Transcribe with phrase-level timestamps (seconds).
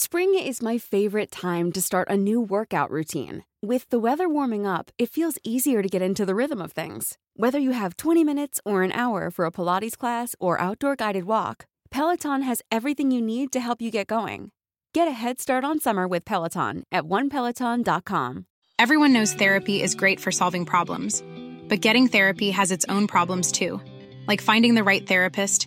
[0.00, 3.42] Spring is my favorite time to start a new workout routine.
[3.60, 7.18] With the weather warming up, it feels easier to get into the rhythm of things.
[7.34, 11.24] Whether you have 20 minutes or an hour for a Pilates class or outdoor guided
[11.24, 14.52] walk, Peloton has everything you need to help you get going.
[14.94, 18.46] Get a head start on summer with Peloton at onepeloton.com.
[18.78, 21.24] Everyone knows therapy is great for solving problems,
[21.66, 23.80] but getting therapy has its own problems too,
[24.28, 25.66] like finding the right therapist,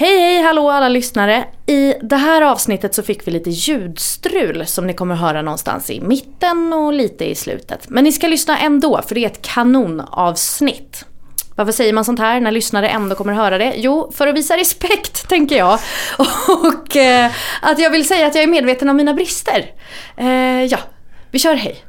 [0.00, 1.44] Hej hej hallå alla lyssnare!
[1.66, 6.00] I det här avsnittet så fick vi lite ljudstrul som ni kommer höra någonstans i
[6.00, 7.88] mitten och lite i slutet.
[7.88, 11.04] Men ni ska lyssna ändå för det är ett kanonavsnitt.
[11.56, 13.74] Varför säger man sånt här när lyssnare ändå kommer höra det?
[13.76, 15.78] Jo, för att visa respekt tänker jag.
[16.48, 17.30] Och eh,
[17.62, 19.66] att jag vill säga att jag är medveten om mina brister.
[20.16, 20.78] Eh, ja,
[21.30, 21.84] vi kör hej.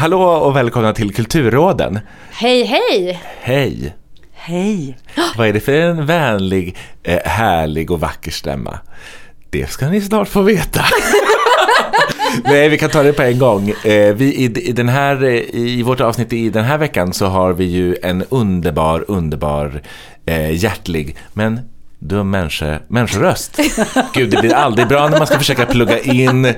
[0.00, 1.98] Hallå och välkomna till Kulturråden.
[2.30, 3.22] Hej hej!
[3.40, 3.94] Hej!
[4.32, 4.98] Hej!
[5.36, 8.78] Vad är det för en vänlig, eh, härlig och vacker stämma?
[9.50, 10.84] Det ska ni snart få veta.
[12.44, 13.68] Nej, vi kan ta det på en gång.
[13.70, 17.52] Eh, vi, i, den här, eh, I vårt avsnitt i den här veckan så har
[17.52, 19.82] vi ju en underbar, underbar,
[20.52, 21.60] hjärtlig, men
[22.00, 23.60] dum människa, människoröst.
[24.14, 26.54] Gud, det blir aldrig bra när man ska försöka plugga in eh,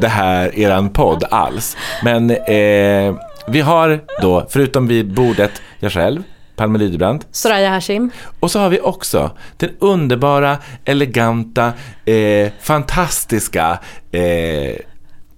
[0.00, 1.76] det här, eran podd alls.
[2.02, 3.16] Men eh,
[3.48, 6.22] vi har då, förutom vid bordet, jag själv,
[6.56, 7.24] Palme Lydebrand.
[7.30, 8.10] Soraya Hashim.
[8.40, 11.72] Och så har vi också den underbara, eleganta,
[12.04, 13.78] eh, fantastiska,
[14.12, 14.76] eh,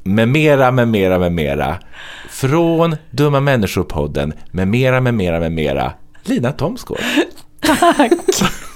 [0.02, 1.76] med mera, med mera, med mera.
[2.28, 5.92] Från Dumma Människor-podden, med mera, med mera, med mera.
[6.24, 7.00] Lina Thomsgård.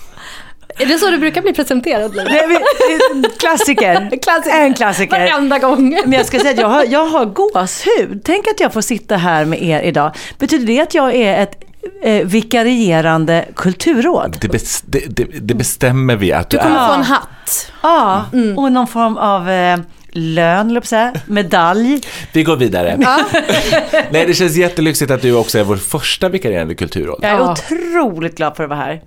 [0.79, 2.13] Är det så du brukar bli presenterad?
[2.17, 4.19] Nej, men, klassiker.
[4.23, 4.61] Klassiker.
[4.61, 5.19] En klassiker.
[5.21, 5.91] Varenda gång.
[6.05, 8.21] Men jag ska säga att jag har, jag har gåshud.
[8.25, 10.13] Tänk att jag får sitta här med er idag.
[10.39, 11.59] Betyder det att jag är ett
[12.03, 14.37] eh, vikarierande kulturråd?
[14.41, 16.87] Det, bes, det, det, det bestämmer vi att du, Du kommer är.
[16.89, 17.73] få en hatt.
[17.83, 18.25] Ja,
[18.57, 19.79] och någon form av eh,
[20.13, 22.01] lön, säga, medalj.
[22.33, 22.97] Vi går vidare.
[24.11, 27.19] Nej, det känns jättelyxigt att du också är vår första vikarierande kulturråd.
[27.23, 27.53] Jag är Ja.
[27.53, 29.03] otroligt glad för att vara här.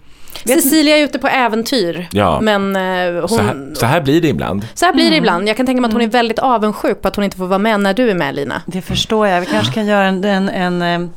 [0.46, 2.08] Vet- Cecilia är ute på äventyr.
[2.12, 2.42] Ja.
[2.42, 3.30] Men eh, hon...
[3.30, 4.68] Så här, så här blir det ibland.
[4.74, 5.50] Så här blir det ibland.
[5.50, 7.60] Jag kan tänka mig att hon är väldigt avundsjuk på att hon inte får vara
[7.60, 8.62] med när du är med Lina.
[8.66, 9.40] Det förstår jag.
[9.42, 11.10] Vi kanske kan göra en, en, en eh,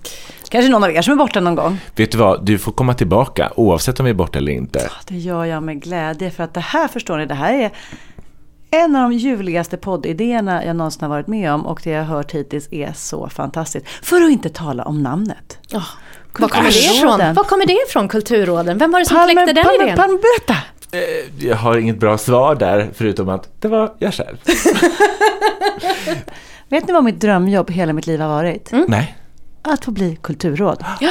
[0.48, 1.78] kanske någon av er som är borta någon gång.
[1.96, 4.90] Vet du vad, du får komma tillbaka oavsett om vi är borta eller inte.
[5.08, 7.70] Det gör jag med glädje för att det här förstår ni, det här är
[8.72, 12.16] en av de ljuvligaste poddidéerna jag någonsin har varit med om och det jag har
[12.16, 13.86] hört hittills är så fantastiskt.
[14.02, 15.58] För att inte tala om namnet.
[15.74, 15.86] Oh,
[16.38, 16.94] var kommer det ifrån?
[17.00, 17.34] Kulturråden.
[17.34, 18.78] Var kommer det ifrån, Kulturråden?
[18.78, 19.96] Vem var det som Palme, kläckte den Palme, idén?
[19.96, 20.56] Palme, berätta!
[20.92, 24.36] Eh, Jag har inget bra svar där, förutom att det var jag själv.
[26.68, 28.70] Vet ni vad mitt drömjobb hela mitt liv har varit?
[28.88, 29.16] Nej.
[29.62, 30.84] Att få bli kulturråd.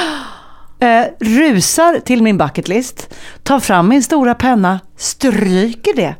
[0.82, 6.14] Eh, rusar till min bucketlist, tar fram min stora penna, stryker det.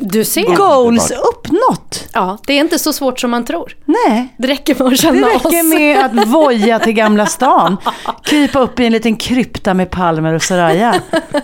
[0.00, 0.56] Du ser.
[0.56, 2.08] Goals uppnått!
[2.12, 3.76] Ja, det är inte så svårt som man tror.
[3.84, 5.74] Nej, Det räcker med att det känna räcker oss.
[5.74, 7.76] med att voja till Gamla stan,
[8.24, 11.00] krypa upp i en liten krypta med Palmer och Soraya,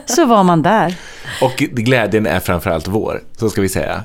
[0.06, 0.94] så var man där.
[1.42, 4.02] Och glädjen är framförallt vår, så ska vi säga.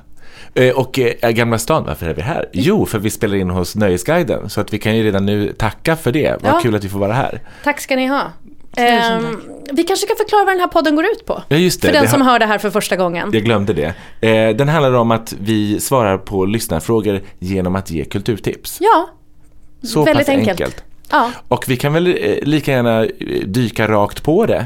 [0.55, 2.49] Eh, Och eh, Gamla stan, varför är vi här?
[2.53, 5.95] Jo, för vi spelar in hos Nöjesguiden, så att vi kan ju redan nu tacka
[5.95, 6.37] för det.
[6.41, 6.59] Vad Ja.
[6.63, 7.41] kul att vi får vara här.
[7.63, 8.21] Tack ska ni ha.
[8.77, 9.41] Ehm,
[9.71, 11.43] vi kanske kan förklara vad den här podden går ut på.
[11.47, 11.87] Ja, just det.
[11.87, 13.29] För den Det som hör det här för första gången.
[13.33, 13.93] Jag glömde det.
[14.29, 18.77] Eh, Den handlar om att vi svarar på lyssnarfrågor genom att ge kulturtips.
[18.81, 19.09] Ja,
[19.83, 20.61] Så väldigt pass enkelt.
[20.61, 20.83] enkelt.
[21.11, 21.31] ja.
[21.47, 23.09] Och vi kan väl eh, lika gärna eh,
[23.45, 24.65] dyka rakt på det.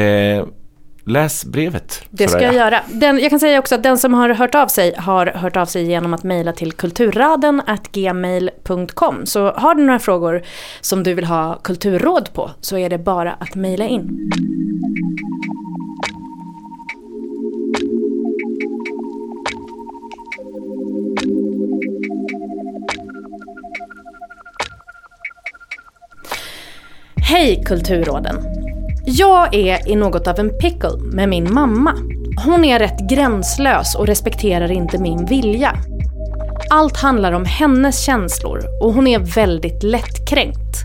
[0.00, 0.44] Eh,
[1.06, 2.02] läs brevet.
[2.10, 2.80] Det ska jag göra.
[2.92, 5.66] Den, jag kan säga också att den som har hört av sig har hört av
[5.66, 7.62] sig genom att mejla till kulturraden
[7.92, 9.26] gmail.com.
[9.26, 10.42] Så har du några frågor
[10.80, 14.30] som du vill ha kulturråd på så är det bara att mejla in.
[27.16, 28.53] Hej Kulturråden!
[29.06, 31.94] Jag är i något av en pickle med min mamma.
[32.44, 35.76] Hon är rätt gränslös och respekterar inte min vilja.
[36.70, 40.84] Allt handlar om hennes känslor och hon är väldigt lättkränkt.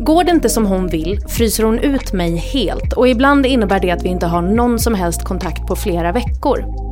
[0.00, 3.90] Går det inte som hon vill fryser hon ut mig helt och ibland innebär det
[3.90, 6.85] att vi inte har någon som helst kontakt på flera veckor.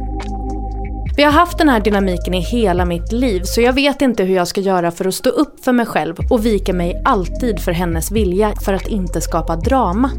[1.17, 4.35] Vi har haft den här dynamiken i hela mitt liv så jag vet inte hur
[4.35, 7.73] jag ska göra för att stå upp för mig själv och vika mig alltid för
[7.73, 10.11] hennes vilja för att inte skapa drama.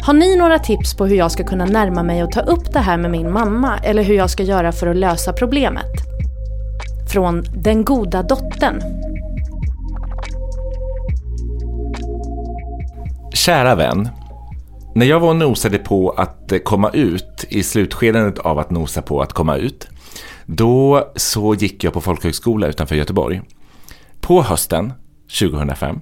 [0.00, 2.78] Har ni några tips på hur jag ska kunna närma mig och ta upp det
[2.78, 5.92] här med min mamma eller hur jag ska göra för att lösa problemet?
[7.12, 8.82] Från Den goda dottern.
[13.34, 14.08] Kära vän.
[14.94, 19.02] När jag var och nosade på att eh, komma ut, i slutskedet av att nosa
[19.02, 19.88] på att komma ut,
[20.46, 23.40] då så gick jag på folkhögskola utanför Göteborg.
[24.20, 24.92] På hösten
[25.40, 26.00] 2005,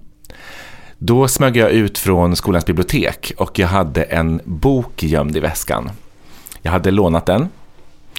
[0.99, 5.91] då smög jag ut från skolans bibliotek och jag hade en bok gömd i väskan.
[6.63, 7.49] Jag hade lånat den,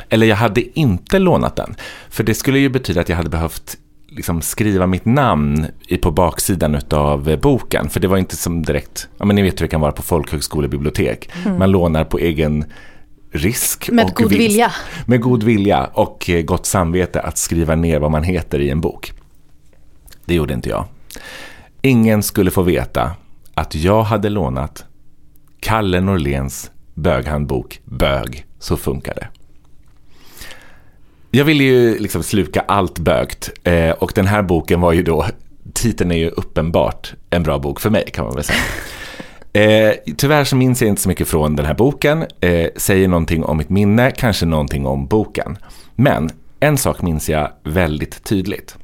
[0.10, 1.76] eller jag hade inte lånat den,
[2.10, 3.78] för det skulle ju betyda att jag hade behövt
[4.10, 5.68] liksom skriva mitt namn
[6.02, 7.90] på baksidan av boken.
[7.90, 10.02] För det var inte som direkt, ja men ni vet hur det kan vara på
[10.02, 11.30] folkhögskolebibliotek.
[11.58, 12.66] Man lånar på egen
[13.32, 14.42] risk Med och god vinst.
[14.42, 14.72] vilja.
[15.06, 18.82] Med god vilja och eh, gott samvete att skriva ner vad man heter i en
[18.82, 19.14] bok.
[20.26, 20.86] Det gjorde inte jag.
[21.82, 23.12] Ingen skulle få veta
[23.54, 24.86] att jag hade lånat
[25.60, 29.28] Kalle Norléns böghandbok Bög, så funkar det.
[31.32, 35.26] Jag ville ju liksom sluka allt bögt eh, och den här boken var ju då,
[35.74, 38.60] titeln är ju uppenbart en bra bok för mig kan man väl säga.
[39.54, 43.44] Eh, tyvärr så minns jag inte så mycket från den här boken, eh, säger någonting
[43.44, 45.58] om mitt minne, kanske någonting om boken.
[45.96, 46.30] Men
[46.60, 48.78] en sak minns jag väldigt tydligt.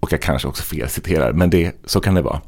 [0.00, 2.40] Och jag kanske också felciterar, men det, så kan det vara.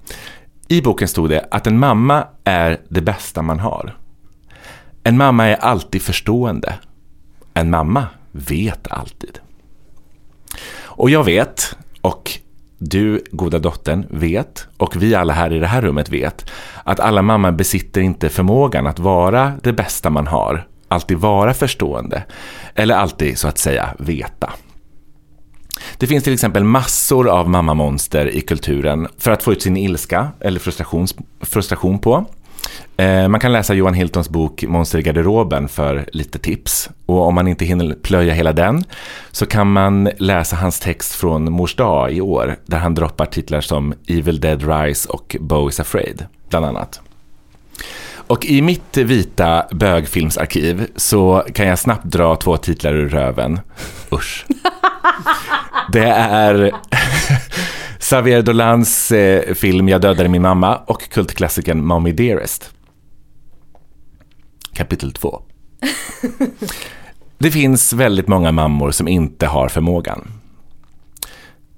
[0.68, 3.96] I boken stod det att en mamma är det bästa man har.
[5.02, 6.74] En mamma är alltid förstående.
[7.54, 9.38] En mamma vet alltid.
[10.82, 12.38] Och jag vet, och
[12.78, 16.50] du, goda dottern, vet, och vi alla här i det här rummet vet,
[16.84, 22.22] att alla mammor besitter inte förmågan att vara det bästa man har, alltid vara förstående,
[22.74, 24.52] eller alltid så att säga veta.
[25.98, 30.28] Det finns till exempel massor av mammamonster i kulturen för att få ut sin ilska
[30.40, 31.06] eller frustration,
[31.40, 32.24] frustration på.
[32.96, 36.90] Eh, Man kan läsa Johan Hiltons bok Monster i garderoben för lite tips.
[37.06, 38.84] Och om man inte hinner plöja hela den
[39.30, 43.60] så kan man läsa hans text från Mors dag i år där han droppar titlar
[43.60, 47.00] som Evil Dead Rise och Bo is Afraid, bland annat.
[48.28, 53.60] Och i mitt vita bögfilmsarkiv så kan jag snabbt dra två titlar ur röven.
[54.12, 54.46] Usch.
[55.92, 56.72] Det är
[57.98, 62.70] Xavier Dolans eh, film Jag dödade min mamma och kultklassikern Mommy Dearest.
[64.72, 65.42] Kapitel 2.
[67.38, 70.28] Det finns väldigt många mammor som inte har förmågan.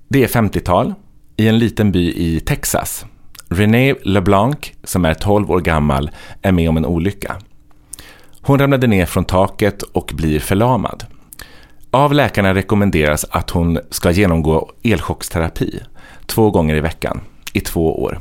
[0.08, 0.94] Det är 50-tal
[1.36, 3.06] i en liten by i Texas.
[3.48, 6.10] Renée LeBlanc, som är 12 år gammal,
[6.42, 7.36] är med om en olycka.
[8.42, 11.04] Hon ramlade ner från taket och blir förlamad.
[11.90, 15.80] Av läkarna rekommenderas att hon ska genomgå elchocksterapi
[16.28, 17.20] två gånger i veckan
[17.52, 18.20] i två år.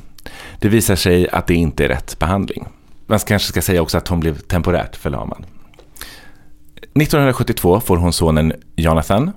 [0.60, 2.68] Det visar sig att det inte är rätt behandling.
[3.06, 5.46] Man kanske ska säga också att hon blev temporärt förlamad.
[6.76, 9.32] 1972 får hon sonen Jonathan.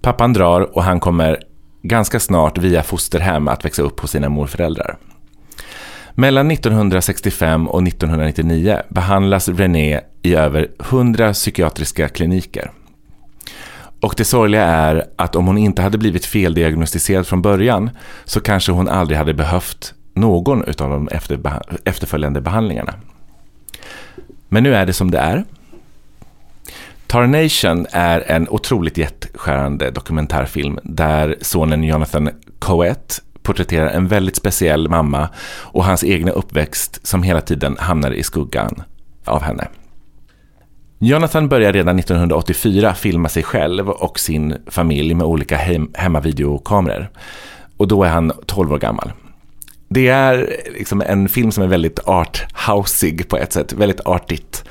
[0.00, 1.42] Pappan drar och han kommer
[1.82, 4.96] ganska snart via fosterhem att växa upp hos sina morföräldrar.
[6.14, 12.70] Mellan 1965 och 1999 behandlas René i över 100 psykiatriska kliniker.
[14.00, 17.90] Och det sorgliga är att om hon inte hade blivit feldiagnostiserad från början
[18.24, 21.08] så kanske hon aldrig hade behövt någon av de
[21.84, 22.94] efterföljande behandlingarna.
[24.48, 25.44] Men nu är det som det är.
[27.06, 35.28] Tarnation är en otroligt hjärtskärande dokumentärfilm där sonen Jonathan Coet porträtterar en väldigt speciell mamma
[35.46, 38.82] och hans egna uppväxt som hela tiden hamnar i skuggan
[39.24, 39.68] av henne.
[41.02, 47.10] Jonathan börjar redan 1984 filma sig själv och sin familj med olika hem- hemmavideokameror.
[47.76, 49.12] Och då är han 12 år gammal.
[49.88, 54.64] Det är liksom en film som är väldigt arthousig på ett sätt, väldigt artigt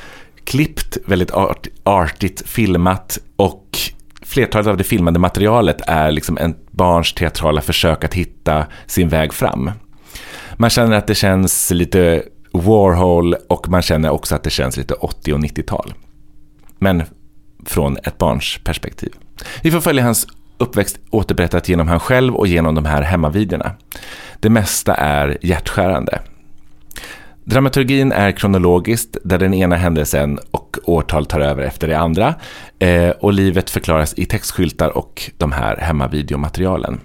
[0.44, 3.78] klippt, väldigt art, artigt filmat och
[4.22, 9.34] flertalet av det filmade materialet är liksom en barns teatrala försök att hitta sin väg
[9.34, 9.72] fram.
[10.58, 14.94] Man känner att det känns lite Warhol och man känner också att det känns lite
[14.94, 15.94] 80 och 90-tal.
[16.80, 17.04] Men
[17.66, 19.12] från ett barns perspektiv.
[19.64, 23.72] Vi får följa hans uppväxt återberättat genom han själv och genom de här hemmavideorna.
[24.40, 26.20] Det mesta är hjärtskärande.
[27.44, 32.36] Dramaturgin är kronologiskt, där den ena händelsen och årtal tar över efter det andra.
[32.80, 37.00] Eh, och livet förklaras i textskyltar och de här hemmavideomaterialen.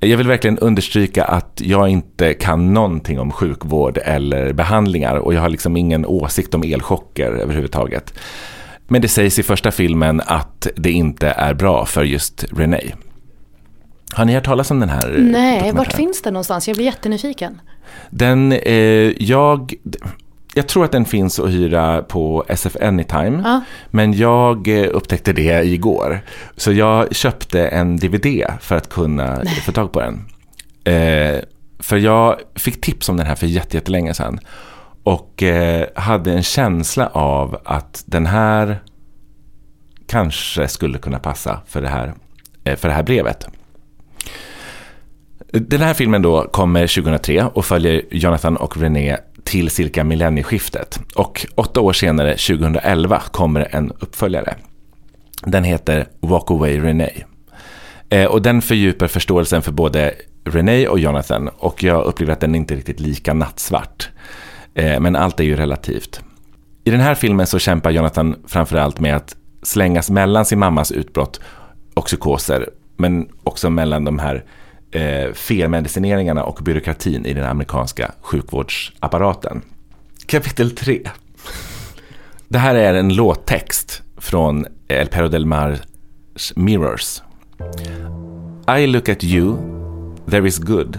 [0.00, 5.40] Jag vill verkligen understryka att jag inte kan någonting om sjukvård eller behandlingar och jag
[5.40, 8.14] har liksom ingen åsikt om elchocker överhuvudtaget.
[8.92, 12.94] Men det sägs i första filmen att det inte är bra för just Renee.
[14.12, 16.68] Har ni hört talas om den här Nej, vart finns den någonstans?
[16.68, 17.60] Jag blir jättenyfiken.
[18.10, 19.74] Den, eh, jag,
[20.54, 23.42] jag tror att den finns att hyra på SF Anytime.
[23.44, 23.60] Ja.
[23.90, 26.20] Men jag eh, upptäckte det igår.
[26.56, 30.24] Så jag köpte en DVD för att kunna få tag på den.
[30.84, 31.40] Eh,
[31.78, 34.40] för jag fick tips om den här för jättelänge sedan.
[35.02, 38.82] Och eh, hade en känsla av att den här
[40.06, 42.14] kanske skulle kunna passa för det här,
[42.64, 43.46] eh, för det här brevet.
[45.52, 51.00] Den här filmen då kommer 2003 och följer Jonathan och René till cirka millennieskiftet.
[51.14, 54.54] Och åtta år senare, 2011, kommer en uppföljare.
[55.46, 57.10] Den heter Walk Away René.
[58.08, 62.54] Eh, och den fördjupar förståelsen för både René och Jonathan och jag upplever att den
[62.54, 64.08] inte är riktigt lika nattsvart.
[64.74, 66.20] Eh, men allt är ju relativt.
[66.84, 71.40] I den här filmen så kämpar Jonathan framförallt med att slängas mellan sin mammas utbrott
[71.94, 74.44] och psykoser, men också mellan de här
[74.90, 79.62] eh, felmedicineringarna och byråkratin i den amerikanska sjukvårdsapparaten.
[80.26, 81.00] Kapitel 3.
[82.48, 87.22] Det här är en låttext från El Perro del Mars Mirrors.
[88.78, 89.56] I look at you,
[90.30, 90.98] there is good.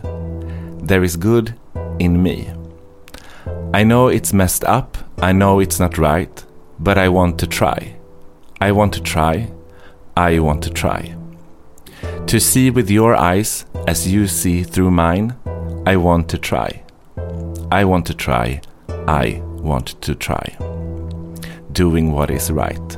[0.87, 1.53] There is good
[1.99, 2.62] in me.
[3.75, 6.45] I know it's messed up, I know it's not right,
[6.79, 7.95] but I want to try.
[8.61, 9.51] I want to try,
[10.15, 11.15] I want to try.
[12.27, 15.35] To see with your eyes as you see through mine,
[15.87, 16.83] I want to try.
[17.71, 18.61] I want to try,
[19.07, 20.55] I want to try.
[21.71, 22.97] Doing what is right.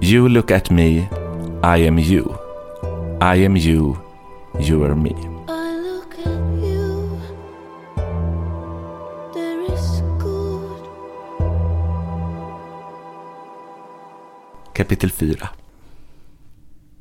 [0.00, 1.08] You look at me,
[1.64, 2.38] I am you.
[3.20, 4.00] I am you,
[4.60, 5.29] you are me.
[14.80, 15.48] Kapitel 4.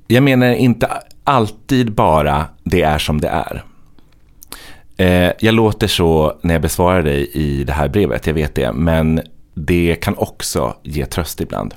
[0.07, 0.89] Jag menar inte
[1.23, 3.63] alltid bara det är som det är.
[4.97, 8.73] Eh, jag låter så när jag besvarar dig i det här brevet, jag vet det,
[8.73, 9.21] men
[9.53, 11.73] det kan också ge tröst ibland.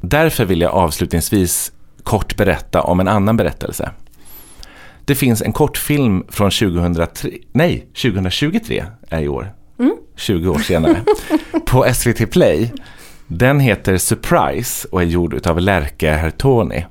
[0.00, 3.90] Därför vill jag avslutningsvis kort berätta om en annan berättelse.
[5.04, 9.52] Det finns en kortfilm från 2003, nej, 2023 är i år,
[10.16, 11.02] 20 år senare,
[11.66, 12.72] på SVT Play.
[13.30, 16.86] Den heter Surprise och är gjord av Lärke Hertoni.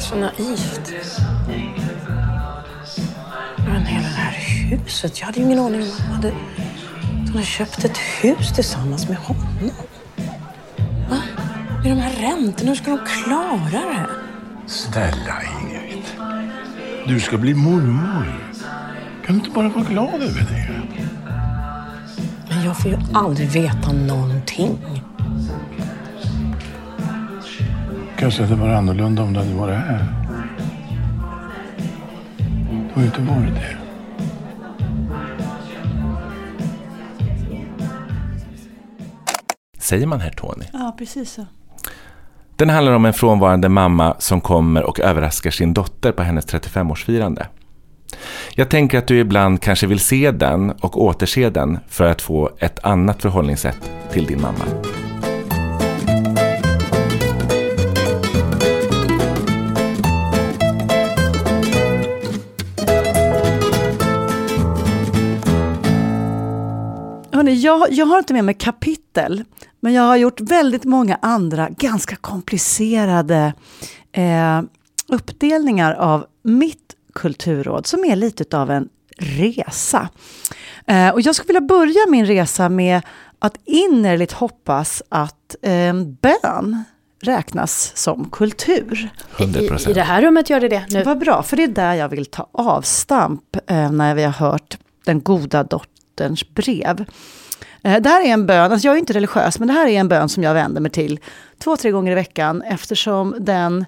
[0.00, 0.92] Så naivt.
[3.56, 4.32] Men hela det här
[4.70, 5.20] huset.
[5.20, 6.32] Jag hade ju ingen aning om att hon hade,
[7.02, 9.70] hon hade köpt ett hus tillsammans med honom.
[11.10, 11.18] Va?
[11.82, 14.06] Med de här räntorna, hur ska de klara det?
[14.66, 16.04] Snälla Ingrid.
[17.06, 18.52] Du ska bli mormor.
[19.26, 20.81] Kan du inte bara vara glad över det?
[22.64, 24.78] Jag får ju aldrig veta någonting.
[28.18, 30.04] Kanske hade varit annorlunda om du hade varit här.
[32.68, 33.76] Du har ju inte varit det.
[39.78, 40.64] Säger man Hertoni?
[40.72, 41.46] Ja, precis så.
[42.56, 47.46] Den handlar om en frånvarande mamma som kommer och överraskar sin dotter på hennes 35-årsfirande.
[48.54, 52.50] Jag tänker att du ibland kanske vill se den och återse den för att få
[52.58, 54.64] ett annat förhållningssätt till din mamma.
[67.32, 69.44] Hörrni, jag, jag har inte med mig kapitel,
[69.80, 73.52] men jag har gjort väldigt många andra ganska komplicerade
[74.12, 74.62] eh,
[75.08, 76.81] uppdelningar av mitt
[77.12, 78.88] kulturråd, som är lite av en
[79.18, 80.08] resa.
[80.86, 83.00] Eh, och jag skulle vilja börja min resa med
[83.38, 86.84] att innerligt hoppas att eh, bön
[87.22, 89.10] räknas som kultur.
[89.36, 91.02] 100 I, I det här rummet gör det det nu.
[91.02, 94.78] Vad bra, för det är där jag vill ta avstamp eh, när vi har hört
[95.04, 97.04] den goda dotterns brev.
[97.82, 100.00] Eh, det här är en bön, alltså jag är inte religiös, men det här är
[100.00, 101.20] en bön som jag vänder mig till
[101.58, 103.84] två, tre gånger i veckan eftersom den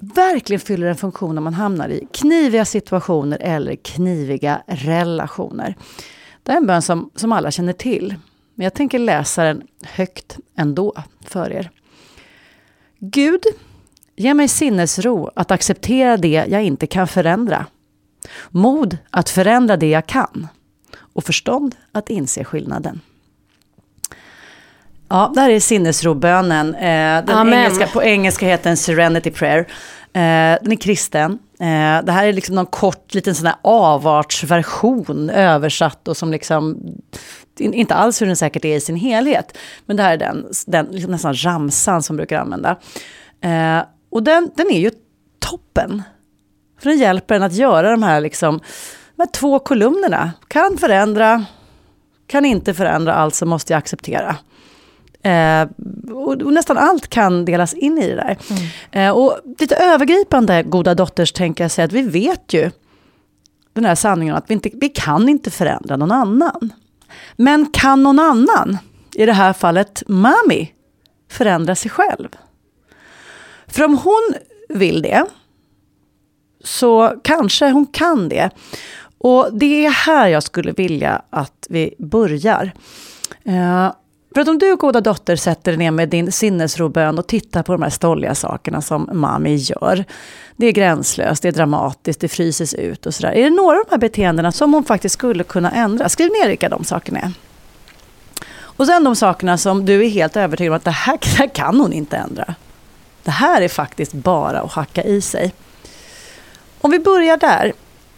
[0.00, 5.74] verkligen fyller en funktion när man hamnar i kniviga situationer eller kniviga relationer.
[6.42, 8.14] Det är en bön som, som alla känner till,
[8.54, 10.94] men jag tänker läsa den högt ändå
[11.26, 11.70] för er.
[12.98, 13.42] Gud,
[14.20, 17.66] Ge mig sinnesro att acceptera det jag inte kan förändra.
[18.50, 20.48] Mod att förändra det jag kan.
[21.12, 23.00] Och förstånd att inse skillnaden.
[25.10, 26.74] Ja, det här är sinnesrobönen.
[26.74, 27.54] Eh, den Amen.
[27.58, 29.58] engelska, på engelska heter den Serenity Prayer.
[30.12, 31.32] Eh, den är kristen.
[31.60, 36.78] Eh, det här är liksom någon kort liten sån här avartsversion översatt och som liksom
[37.58, 39.56] in- inte alls hur den säkert är i sin helhet.
[39.86, 42.76] Men det här är den, den liksom nästan ramsan som brukar använda.
[44.10, 44.90] Och den, den är ju
[45.38, 46.02] toppen.
[46.80, 48.58] För den hjälper en att göra de här, liksom,
[49.16, 50.32] de här två kolumnerna.
[50.48, 51.44] Kan förändra,
[52.26, 54.36] kan inte förändra, alltså måste jag acceptera.
[55.22, 55.68] Eh,
[56.12, 58.38] och, och nästan allt kan delas in i det där.
[58.92, 62.70] Eh, och lite övergripande, goda dotters, tänker jag säga att vi vet ju
[63.72, 66.72] den här sanningen att vi, inte, vi kan inte förändra någon annan.
[67.36, 68.78] Men kan någon annan,
[69.14, 70.72] i det här fallet mami,
[71.30, 72.28] förändra sig själv?
[73.66, 74.34] För om hon
[74.68, 75.24] vill det,
[76.64, 78.50] så kanske hon kan det.
[79.18, 82.72] Och det är här jag skulle vilja att vi börjar.
[83.44, 83.92] Eh,
[84.34, 87.72] för att om du, goda dotter, sätter dig ner med din sinnesrobön och tittar på
[87.72, 90.04] de här stolliga sakerna som mami gör.
[90.56, 93.32] Det är gränslöst, det är dramatiskt, det fryses ut och sådär.
[93.32, 96.08] Är det några av de här beteendena som hon faktiskt skulle kunna ändra?
[96.08, 97.32] Skriv ner vilka de sakerna är.
[98.80, 101.48] Och sen de sakerna som du är helt övertygad om att det här, det här
[101.48, 102.54] kan hon inte ändra.
[103.22, 105.54] Det här är faktiskt bara att hacka i sig.
[106.80, 107.72] Om vi börjar där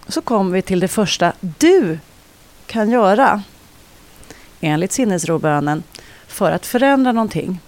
[0.08, 1.98] så kommer vi till det första du
[2.66, 3.42] kan göra
[4.60, 5.82] enligt sinnesrobönen
[6.32, 7.60] för att förändra någonting.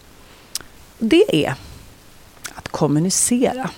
[0.99, 1.55] Det är
[2.55, 3.71] att kommunicera.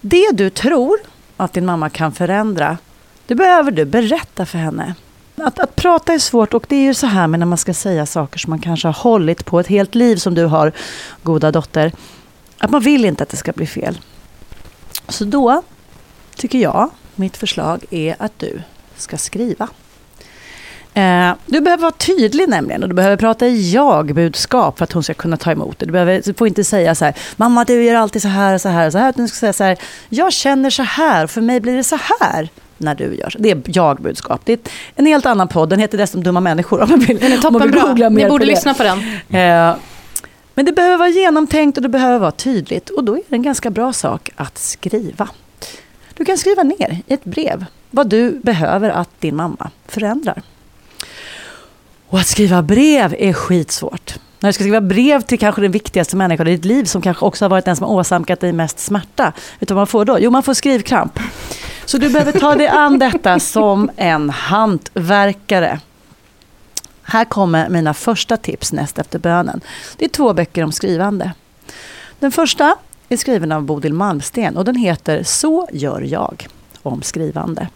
[0.00, 0.98] Det du tror
[1.36, 2.78] att din mamma kan förändra,
[3.26, 4.94] det behöver du berätta för henne.
[5.36, 7.74] Att, att prata är svårt och det är ju så här med när man ska
[7.74, 10.72] säga saker som man kanske har hållit på ett helt liv som du har,
[11.22, 11.92] goda dotter.
[12.58, 14.00] Att man vill inte att det ska bli fel.
[15.08, 15.62] Så då
[16.36, 18.62] tycker jag, mitt förslag är att du
[18.96, 19.68] ska skriva.
[20.94, 25.02] Eh, du behöver vara tydlig nämligen och du behöver prata i jag-budskap för att hon
[25.02, 25.86] ska kunna ta emot det.
[25.86, 28.60] Du, behöver, du får inte säga så här, mamma du gör alltid så här och
[28.60, 29.12] så här och så här.
[29.16, 29.78] Du ska säga så här,
[30.08, 33.34] jag känner så här, för mig blir det så här när du gör.
[33.38, 34.40] Det är jag-budskap.
[34.44, 34.58] Det är
[34.94, 36.82] en helt annan podd, den heter dessutom Dumma människor.
[36.82, 38.50] Om man vill, Den är om man vill Ni på borde det.
[38.50, 38.98] lyssna på den.
[39.40, 39.76] Eh,
[40.54, 42.90] Men det behöver vara genomtänkt och det behöver vara tydligt.
[42.90, 45.28] Och då är det en ganska bra sak att skriva.
[46.14, 50.42] Du kan skriva ner i ett brev vad du behöver att din mamma förändrar.
[52.14, 54.14] Och att skriva brev är skitsvårt.
[54.40, 57.24] När du ska skriva brev till kanske den viktigaste människan i ditt liv som kanske
[57.24, 59.32] också har varit den som åsamkat dig mest smärta.
[59.58, 60.18] Vet du vad man får då?
[60.20, 61.18] Jo, man får skrivkramp.
[61.84, 65.80] Så du behöver ta dig an detta som en hantverkare.
[67.02, 69.60] Här kommer mina första tips näst efter bönen.
[69.96, 71.32] Det är två böcker om skrivande.
[72.18, 72.76] Den första
[73.08, 76.46] är skriven av Bodil Malmsten och den heter Så gör jag
[76.82, 77.68] om skrivande.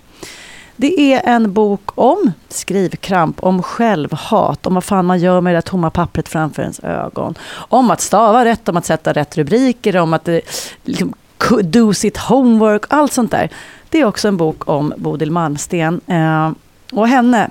[0.81, 5.57] Det är en bok om skrivkramp, om självhat, om vad fan man gör med det
[5.57, 7.35] där tomma pappret framför ens ögon.
[7.55, 10.39] Om att stava rätt, om att sätta rätt rubriker, om att eh,
[10.85, 11.15] liksom,
[11.63, 13.51] do sitt homework, allt sånt där.
[13.89, 16.01] Det är också en bok om Bodil Malmsten.
[16.07, 16.51] Eh,
[16.93, 17.51] och henne,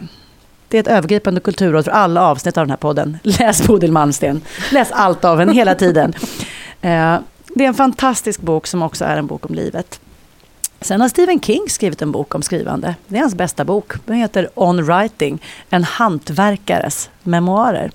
[0.68, 3.18] det är ett övergripande kulturråd för alla avsnitt av den här podden.
[3.24, 4.42] Läs Bodil Malmsten.
[4.72, 6.14] Läs allt av henne hela tiden.
[6.82, 7.18] Eh,
[7.56, 10.00] det är en fantastisk bok som också är en bok om livet.
[10.88, 12.96] Sen har Stephen King skrivit en bok om skrivande.
[13.08, 13.94] Det är hans bästa bok.
[14.06, 17.92] Den heter On Writing, en hantverkares memoarer.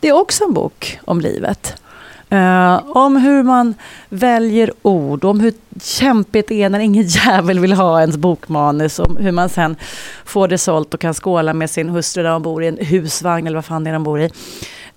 [0.00, 1.82] Det är också en bok om livet.
[2.32, 3.74] Uh, om hur man
[4.08, 9.16] väljer ord, om hur kämpigt det är när ingen jävel vill ha ens bokmanus, om
[9.16, 9.76] hur man sen
[10.24, 13.46] får det sålt och kan skåla med sin hustru där hon bor i en husvagn
[13.46, 14.30] eller vad fan det är de bor i.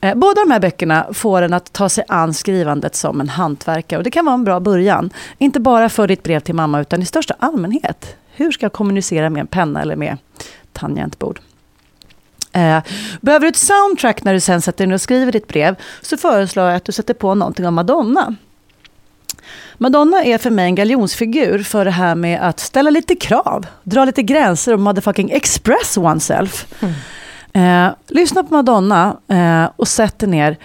[0.01, 3.97] Eh, båda de här böckerna får en att ta sig an skrivandet som en hantverkare
[3.97, 5.09] och det kan vara en bra början.
[5.37, 8.15] Inte bara för ditt brev till mamma utan i största allmänhet.
[8.31, 10.17] Hur ska jag kommunicera med en penna eller med
[10.73, 11.39] tangentbord?
[12.51, 12.79] Eh,
[13.21, 16.17] behöver du ett soundtrack när du sen sätter dig ner och skriver ditt brev så
[16.17, 18.35] föreslår jag att du sätter på någonting av Madonna.
[19.77, 24.05] Madonna är för mig en galjonsfigur för det här med att ställa lite krav, dra
[24.05, 26.65] lite gränser och motherfucking express oneself.
[26.81, 26.93] Mm.
[27.53, 30.57] Eh, lyssna på Madonna eh, och sätt dig ner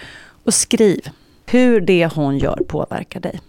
[0.43, 1.09] Och skriv
[1.45, 3.41] hur det hon gör påverkar dig.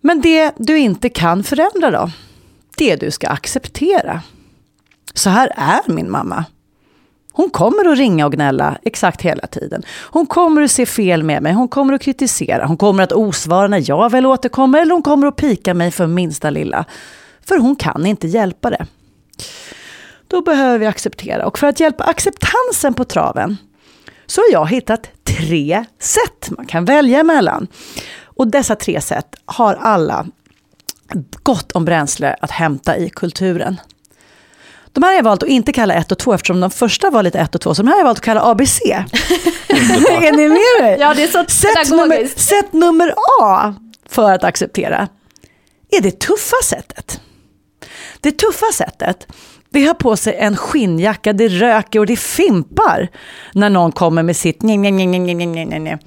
[0.00, 2.10] Men det du inte kan förändra då?
[2.76, 4.22] Det du ska acceptera.
[5.14, 6.44] Så här är min mamma.
[7.32, 9.82] Hon kommer att ringa och gnälla exakt hela tiden.
[10.10, 13.68] Hon kommer att se fel med mig, hon kommer att kritisera, hon kommer att osvara
[13.68, 16.84] när jag väl återkommer eller hon kommer att pika mig för minsta lilla.
[17.44, 18.86] För hon kan inte hjälpa det.
[20.28, 21.46] Då behöver vi acceptera.
[21.46, 23.56] Och för att hjälpa acceptansen på traven
[24.26, 27.68] så har jag hittat tre sätt man kan välja emellan.
[28.24, 30.26] Och dessa tre sätt har alla
[31.42, 33.80] gott om bränsle att hämta i kulturen.
[34.92, 37.22] De här har jag valt att inte kalla 1 och 2 eftersom de första var
[37.22, 37.74] lite 1 och 2.
[37.74, 38.80] Så de här har jag valt att kalla ABC.
[39.68, 40.96] är ni med mig?
[41.00, 43.74] Ja, det är så sätt nummer, sätt nummer A
[44.08, 45.08] för att acceptera
[45.90, 47.20] är det tuffa sättet.
[48.20, 49.26] Det tuffa sättet,
[49.76, 53.08] det har på sig en skinnjacka, det röker och det fimpar
[53.52, 55.98] när någon kommer med sitt nej, nej, nej, nej, nej, nej, nej.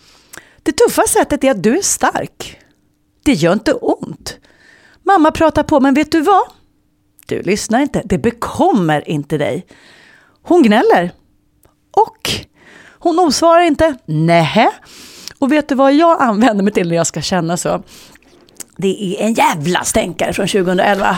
[0.63, 2.60] Det tuffa sättet är att du är stark.
[3.23, 4.38] Det gör inte ont.
[5.03, 6.41] Mamma pratar på, men vet du vad?
[7.27, 9.65] Du lyssnar inte, det bekommer inte dig.
[10.41, 11.12] Hon gnäller.
[11.91, 12.29] Och
[12.99, 13.95] hon osvarar inte.
[14.05, 14.71] Nähä.
[15.39, 17.84] Och vet du vad jag använder mig till när jag ska känna så?
[18.77, 21.17] Det är en jävla stänkare från 2011.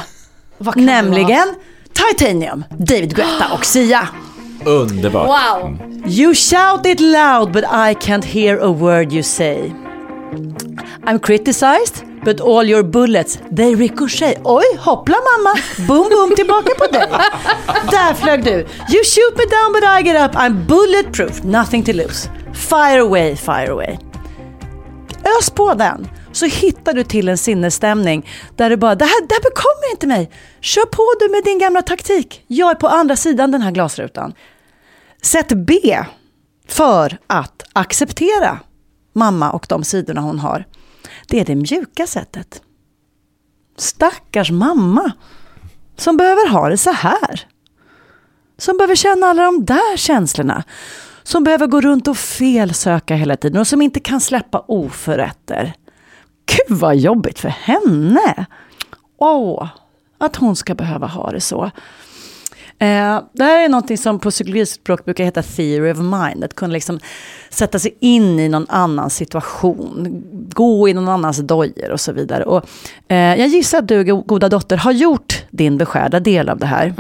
[0.57, 1.55] Vad kan det Nämligen
[1.93, 4.07] Titanium, David Guetta och Sia.
[4.65, 5.27] Underbart.
[5.27, 5.77] Wow!
[6.05, 9.71] You shout it loud but I can't hear a word you say.
[11.03, 14.37] I'm criticized but all your bullets they ricochet.
[14.43, 15.55] Oj, hoppla mamma!
[15.87, 17.07] Boom, boom, tillbaka på dig.
[17.91, 18.51] Där flög du.
[18.89, 20.35] You shoot me down but I get up.
[20.35, 22.29] I'm bulletproof, nothing to lose.
[22.53, 23.97] Fire away, fire away.
[25.39, 29.33] Ös på den så hittar du till en sinnesstämning där du bara, det här, det
[29.33, 30.31] här bekommer inte mig.
[30.61, 32.43] Kör på du med din gamla taktik.
[32.47, 34.33] Jag är på andra sidan den här glasrutan.
[35.21, 35.97] Sätt B
[36.67, 38.59] för att acceptera
[39.13, 40.65] mamma och de sidorna hon har.
[41.27, 42.61] Det är det mjuka sättet.
[43.77, 45.11] Stackars mamma
[45.97, 47.47] som behöver ha det så här.
[48.57, 50.63] Som behöver känna alla de där känslorna.
[51.23, 55.73] Som behöver gå runt och felsöka hela tiden och som inte kan släppa oförrätter.
[56.51, 58.45] Gud vad jobbigt för henne!
[59.17, 59.67] Åh,
[60.17, 61.63] att hon ska behöva ha det så.
[62.79, 66.43] Eh, det här är något som på psykologispråk brukar heta theory of mind.
[66.43, 66.99] Att kunna liksom
[67.49, 70.23] sätta sig in i någon annans situation.
[70.53, 72.43] Gå i någon annans dojor och så vidare.
[72.43, 72.65] Och,
[73.07, 76.65] eh, jag gissar att du, go- goda dotter, har gjort din beskärda del av det
[76.65, 76.93] här.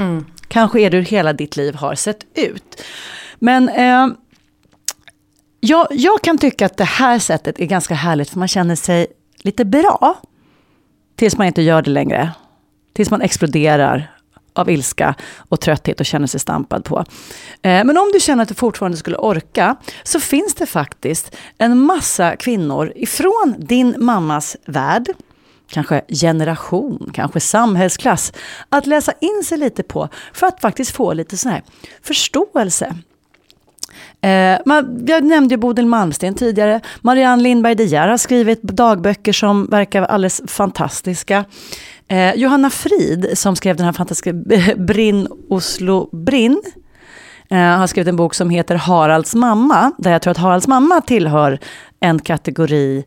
[0.47, 2.83] Kanske är det hur hela ditt liv har sett ut.
[3.39, 4.07] Men eh,
[5.59, 9.07] jag, jag kan tycka att det här sättet är ganska härligt för man känner sig
[9.43, 10.21] lite bra.
[11.15, 12.31] Tills man inte gör det längre.
[12.93, 14.15] Tills man exploderar
[14.53, 16.99] av ilska och trötthet och känner sig stampad på.
[17.61, 21.77] Eh, men om du känner att du fortfarande skulle orka, så finns det faktiskt en
[21.77, 25.07] massa kvinnor ifrån din mammas värld,
[25.67, 28.33] kanske generation, kanske samhällsklass,
[28.69, 31.63] att läsa in sig lite på för att faktiskt få lite sån här
[32.01, 32.95] förståelse.
[34.21, 36.81] Eh, man, jag nämnde ju Bodil Malmsten tidigare.
[37.01, 41.45] Marianne Lindberg De Geer har skrivit dagböcker som verkar alldeles fantastiska.
[42.07, 46.61] Eh, Johanna Frid, som skrev den här fantastiska eh, Brinn Oslo Brinn,
[47.49, 51.01] eh, har skrivit en bok som heter Haralds mamma, där jag tror att Haralds mamma
[51.01, 51.59] tillhör
[51.99, 53.03] en kategori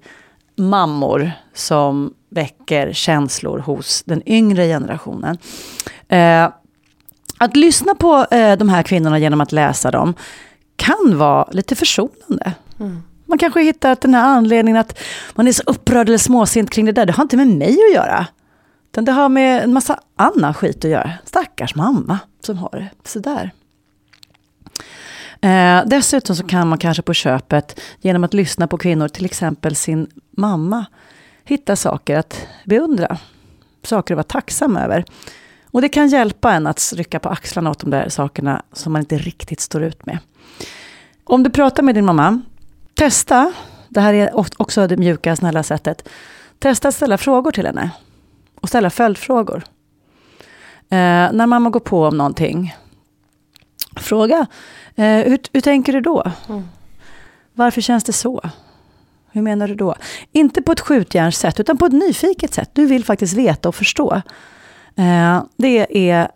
[0.56, 5.38] mammor som väcker känslor hos den yngre generationen.
[6.08, 6.48] Eh,
[7.38, 10.14] att lyssna på eh, de här kvinnorna genom att läsa dem
[10.76, 12.52] kan vara lite försonande.
[13.26, 14.98] Man kanske hittar att den här anledningen att
[15.34, 17.94] man är så upprörd eller småsint kring det där, det har inte med mig att
[17.94, 18.26] göra.
[18.92, 21.12] Utan det har med en massa annan skit att göra.
[21.24, 23.52] Stackars mamma som har det sådär.
[25.40, 29.76] Eh, dessutom så kan man kanske på köpet, genom att lyssna på kvinnor, till exempel
[29.76, 30.84] sin mamma,
[31.44, 33.18] hitta saker att beundra.
[33.82, 35.04] Saker att vara tacksam över.
[35.74, 39.02] Och det kan hjälpa en att rycka på axlarna åt de där sakerna som man
[39.02, 40.18] inte riktigt står ut med.
[41.24, 42.40] Om du pratar med din mamma,
[42.94, 43.52] testa,
[43.88, 46.08] det här är också det mjuka, snälla sättet.
[46.58, 47.90] Testa att ställa frågor till henne.
[48.60, 49.64] Och ställa följdfrågor.
[50.90, 52.74] Eh, när mamma går på om någonting,
[53.96, 54.46] fråga,
[54.94, 56.32] eh, hur, hur tänker du då?
[57.52, 58.40] Varför känns det så?
[59.30, 59.94] Hur menar du då?
[60.32, 62.70] Inte på ett skjutjärnssätt, utan på ett nyfiket sätt.
[62.72, 64.22] Du vill faktiskt veta och förstå.
[64.96, 66.28] Eh, det är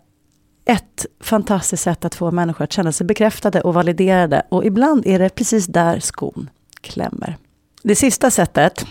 [0.65, 4.41] ett fantastiskt sätt att få människor att känna sig bekräftade och validerade.
[4.49, 6.49] Och ibland är det precis där skon
[6.81, 7.37] klämmer.
[7.83, 8.85] Det sista sättet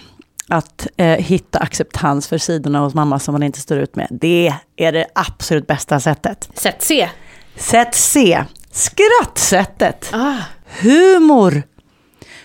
[0.48, 4.54] att eh, hitta acceptans för sidorna hos mamma som man inte står ut med, det
[4.76, 6.48] är det absolut bästa sättet.
[6.54, 7.08] Sätt C.
[7.56, 8.44] Sätt C.
[8.70, 10.10] Skrattsättet.
[10.12, 10.36] Ah.
[10.80, 11.62] Humor.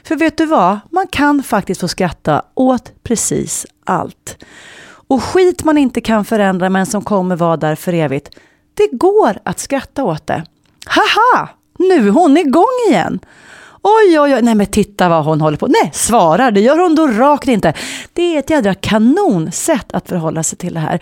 [0.04, 0.80] För vet du vad?
[0.92, 4.38] Man kan faktiskt få skratta åt precis allt.
[5.14, 8.30] Och skit man inte kan förändra men som kommer vara där för evigt,
[8.74, 10.44] det går att skratta åt det.
[10.86, 11.50] Haha!
[11.80, 13.20] Nu är hon igång igen!
[13.82, 15.68] Oj, oj, oj, nej men titta vad hon håller på.
[15.68, 17.74] Nej, svarar, det gör hon då rakt inte.
[18.14, 21.00] Det är ett jädra kanonsätt att förhålla sig till det här.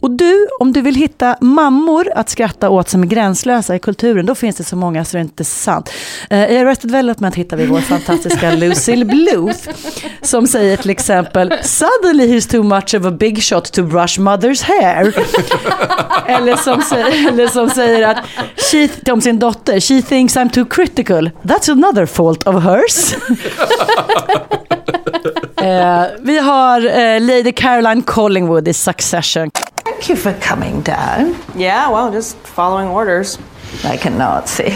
[0.00, 4.26] Och du, om du vill hitta mammor att skratta åt som är gränslösa i kulturen,
[4.26, 5.90] då finns det så många så det är inte sant.
[6.30, 9.68] Eh, I Arrested Development hittar vi vår fantastiska Lucille Bluth,
[10.22, 14.64] som säger till exempel “Suddenly he's too much of a big shot to brush mother's
[14.64, 15.14] hair”.
[16.26, 18.18] eller, som säger, eller som säger att
[18.56, 23.14] she, om sin dotter, “She thinks I'm too critical, that's another fault of hers”.
[25.56, 29.50] Eh, vi har eh, Lady Caroline Collingwood i Succession.
[29.86, 31.34] Thank you for coming down.
[31.56, 33.38] Yeah, well, just following orders.
[33.84, 34.74] Like a Nazi.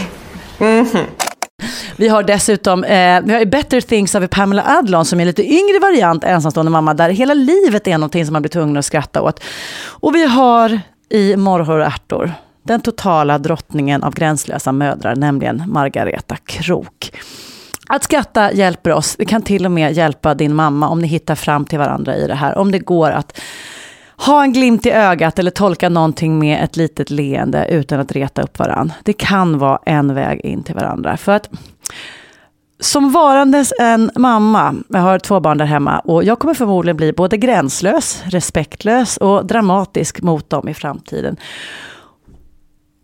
[1.95, 5.43] Vi har dessutom eh, vi har Better Things av Pamela Adlon som är en lite
[5.43, 9.21] yngre variant, ensamstående mamma, där hela livet är någonting som man blir tvungen att skratta
[9.21, 9.43] åt.
[9.85, 16.35] Och vi har i Morrhår och ärtor den totala drottningen av gränslösa mödrar, nämligen Margareta
[16.35, 17.11] Krok.
[17.89, 19.15] Att skratta hjälper oss.
[19.15, 22.27] Det kan till och med hjälpa din mamma om ni hittar fram till varandra i
[22.27, 22.57] det här.
[22.57, 23.39] Om det går att
[24.25, 28.41] ha en glimt i ögat eller tolka någonting med ett litet leende utan att reta
[28.41, 28.95] upp varandra.
[29.03, 31.17] Det kan vara en väg in till varandra.
[31.17, 31.49] För att
[32.79, 37.13] som varandes en mamma, jag har två barn där hemma och jag kommer förmodligen bli
[37.13, 41.37] både gränslös, respektlös och dramatisk mot dem i framtiden.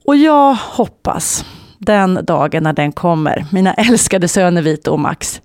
[0.06, 1.46] Och jag hoppas
[1.78, 5.42] den dagen när den kommer, mina älskade söner Vito och Max,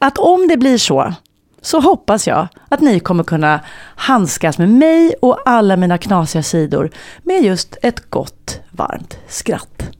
[0.00, 1.14] att om det blir så,
[1.60, 3.60] så hoppas jag att ni kommer kunna
[3.96, 6.90] handskas med mig och alla mina knasiga sidor
[7.22, 9.99] med just ett gott, varmt skratt.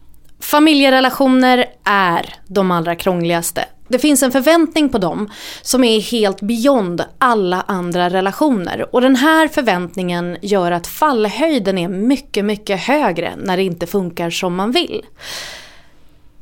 [0.41, 3.65] Familjerelationer är de allra krångligaste.
[3.87, 5.29] Det finns en förväntning på dem
[5.61, 8.95] som är helt beyond alla andra relationer.
[8.95, 14.29] Och den här förväntningen gör att fallhöjden är mycket, mycket högre när det inte funkar
[14.29, 15.01] som man vill.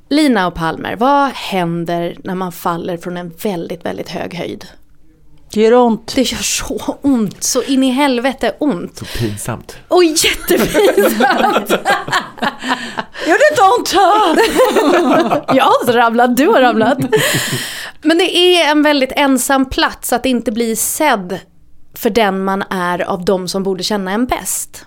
[0.09, 4.65] Lina och Palmer, vad händer när man faller från en väldigt, väldigt hög höjd?
[5.53, 6.15] Det gör ont.
[6.15, 8.97] Det gör så ont, så in i helvete ont.
[8.97, 9.77] Så pinsamt.
[9.87, 11.69] Och jättepinsamt!
[13.27, 13.93] Gör det inte ont?
[15.55, 16.97] Jag har inte ramlat, du har ramlat.
[18.01, 21.39] Men det är en väldigt ensam plats att inte bli sedd
[21.95, 24.85] för den man är av de som borde känna en bäst.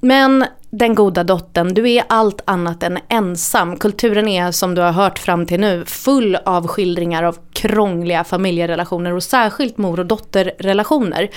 [0.00, 3.76] Men den goda dottern, du är allt annat än ensam.
[3.76, 9.12] Kulturen är, som du har hört fram till nu, full av skildringar av krångliga familjerelationer
[9.12, 11.30] och särskilt mor och dotterrelationer.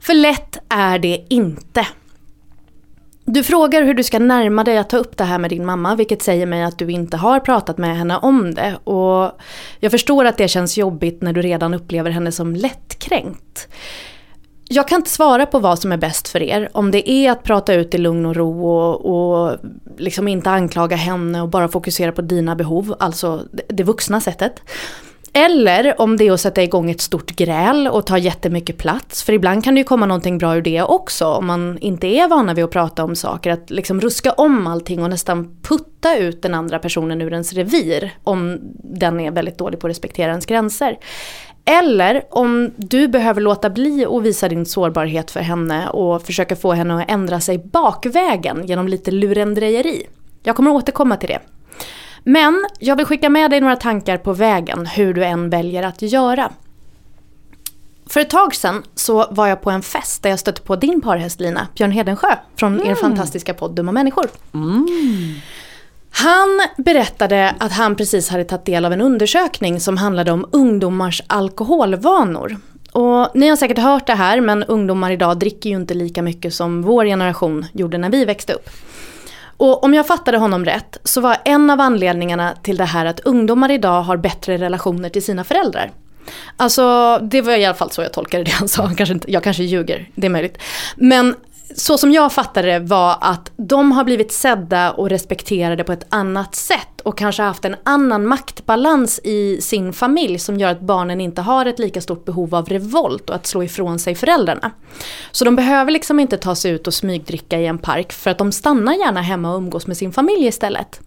[0.00, 1.86] För lätt är det inte.
[3.24, 5.94] Du frågar hur du ska närma dig att ta upp det här med din mamma,
[5.94, 8.76] vilket säger mig att du inte har pratat med henne om det.
[8.84, 9.40] Och
[9.80, 13.68] jag förstår att det känns jobbigt när du redan upplever henne som lättkränkt.
[14.72, 16.68] Jag kan inte svara på vad som är bäst för er.
[16.72, 19.58] Om det är att prata ut i lugn och ro och, och
[19.98, 24.62] liksom inte anklaga henne och bara fokusera på dina behov, alltså det vuxna sättet.
[25.32, 29.22] Eller om det är att sätta igång ett stort gräl och ta jättemycket plats.
[29.22, 32.28] För ibland kan det ju komma någonting bra ur det också om man inte är
[32.28, 33.50] vana vid att prata om saker.
[33.50, 38.14] Att liksom ruska om allting och nästan putta ut den andra personen ur ens revir.
[38.24, 40.98] Om den är väldigt dålig på att respektera ens gränser.
[41.64, 46.72] Eller om du behöver låta bli att visa din sårbarhet för henne och försöka få
[46.72, 50.06] henne att ändra sig bakvägen genom lite lurendrejeri.
[50.42, 51.40] Jag kommer återkomma till det.
[52.24, 56.02] Men jag vill skicka med dig några tankar på vägen hur du än väljer att
[56.02, 56.52] göra.
[58.06, 61.00] För ett tag sedan så var jag på en fest där jag stötte på din
[61.00, 64.26] parhäst Lina, Björn Hedensjö, från er fantastiska podd Dumma människor.
[66.10, 71.22] Han berättade att han precis hade tagit del av en undersökning som handlade om ungdomars
[71.26, 72.56] alkoholvanor.
[72.92, 76.54] Och ni har säkert hört det här men ungdomar idag dricker ju inte lika mycket
[76.54, 78.70] som vår generation gjorde när vi växte upp.
[79.56, 83.20] Och om jag fattade honom rätt så var en av anledningarna till det här att
[83.20, 85.90] ungdomar idag har bättre relationer till sina föräldrar.
[86.56, 89.44] Alltså det var i alla fall så jag tolkade det han sa, kanske inte, jag
[89.44, 90.58] kanske ljuger, det är möjligt.
[90.96, 91.34] Men
[91.76, 96.06] så som jag fattade det var att de har blivit sedda och respekterade på ett
[96.08, 101.20] annat sätt och kanske haft en annan maktbalans i sin familj som gör att barnen
[101.20, 104.70] inte har ett lika stort behov av revolt och att slå ifrån sig föräldrarna.
[105.30, 108.38] Så de behöver liksom inte ta sig ut och smygdricka i en park för att
[108.38, 111.00] de stannar gärna hemma och umgås med sin familj istället.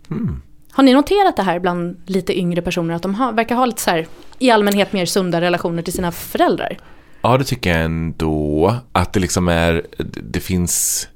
[0.71, 3.81] Har ni noterat det här bland lite yngre personer att de har, verkar ha lite
[3.81, 4.07] så här
[4.39, 6.77] i allmänhet mer sunda relationer till sina föräldrar?
[7.23, 8.75] Ja, det tycker jag ändå.
[8.91, 9.85] Att det liksom är,
[10.23, 11.07] det finns...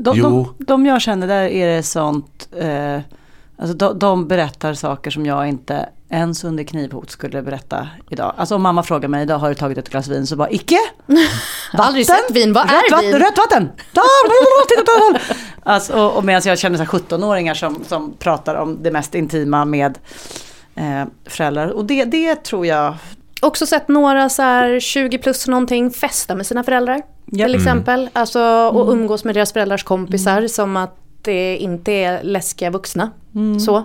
[0.00, 0.48] De, Jo.
[0.58, 3.00] de, de jag känner, där är det sånt, eh,
[3.56, 8.34] alltså de, de berättar saker som jag inte ens under knivhot skulle berätta idag.
[8.36, 10.26] Alltså om mamma frågar mig, idag har du tagit ett glas vin?
[10.26, 10.78] Så bara, icke!
[11.72, 13.20] Aldrig sett vin, vad rött är vatten, vin?
[13.20, 13.68] Rött vatten!
[15.62, 19.14] Alltså, och, och medan jag känner så här 17-åringar som, som pratar om det mest
[19.14, 19.98] intima med
[20.74, 21.68] eh, föräldrar.
[21.68, 22.94] Och det, det tror jag,
[23.44, 27.02] Också sett några så här 20 plus någonting festa med sina föräldrar.
[27.26, 27.46] Ja.
[27.46, 27.60] Till Mm.
[27.60, 28.08] exempel.
[28.12, 28.40] Alltså,
[28.74, 33.10] och umgås med deras föräldrars kompisar som att det inte är läskiga vuxna.
[33.66, 33.82] Så.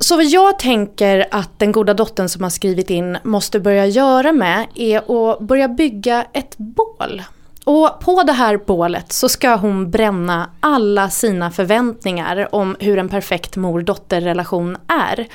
[0.00, 4.32] Så vad jag tänker att den goda dottern som har skrivit in måste börja göra
[4.32, 4.98] med är
[5.32, 7.22] att börja bygga ett bål.
[7.64, 13.08] Och på det här bålet så ska hon bränna alla sina förväntningar om hur en
[13.08, 15.26] perfekt mor-dotter-relation är.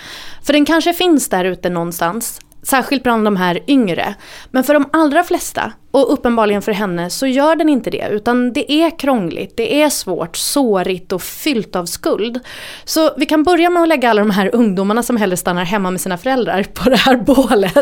[0.43, 4.15] För den kanske finns där ute någonstans, särskilt bland de här yngre.
[4.52, 8.08] Men för de allra flesta, och uppenbarligen för henne, så gör den inte det.
[8.12, 12.39] Utan det är krångligt, det är svårt, sårigt och fyllt av skuld.
[12.86, 15.91] Så vi kan börja med att lägga alla de här ungdomarna som hellre stannar hemma
[15.91, 17.78] med sina föräldrar på det här bålet.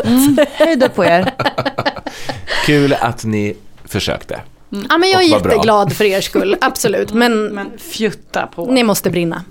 [0.52, 1.30] Hej då på er.
[2.66, 4.40] Kul att ni försökte.
[4.88, 5.52] Ja men jag är vad bra.
[5.52, 7.12] jätteglad för er skull, absolut.
[7.22, 8.66] Men, men fjutta på.
[8.66, 9.44] ni måste brinna.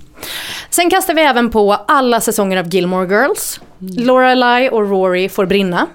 [0.70, 3.60] Sen kastar vi även på alla säsonger av Gilmore Girls.
[3.98, 5.88] Lorelai och Rory får brinna.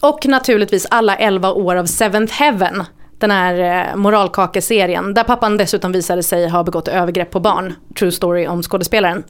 [0.00, 2.84] Och naturligtvis alla 11 år av Seventh Heaven.
[3.18, 7.74] Den här eh, moralkakeserien där pappan dessutom visade sig ha begått övergrepp på barn.
[7.98, 9.24] True story om skådespelaren.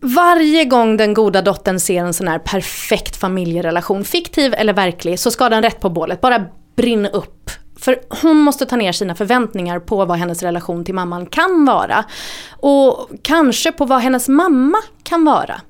[0.00, 5.30] Varje gång den goda dottern ser en sån här perfekt familjerelation, fiktiv eller verklig, så
[5.30, 6.20] ska den rätt på bålet.
[6.20, 6.44] Bara
[6.76, 7.50] brinna upp.
[7.76, 12.04] För hon måste ta ner sina förväntningar på vad hennes relation till mamman kan vara.
[12.50, 15.60] Och kanske på vad hennes mamma kan vara.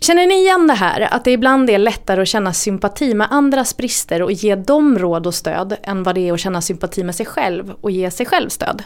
[0.00, 1.08] Känner ni igen det här?
[1.14, 5.26] Att det ibland är lättare att känna sympati med andras brister och ge dem råd
[5.26, 8.26] och stöd än vad det är att känna sympati med sig själv och ge sig
[8.26, 8.82] själv stöd.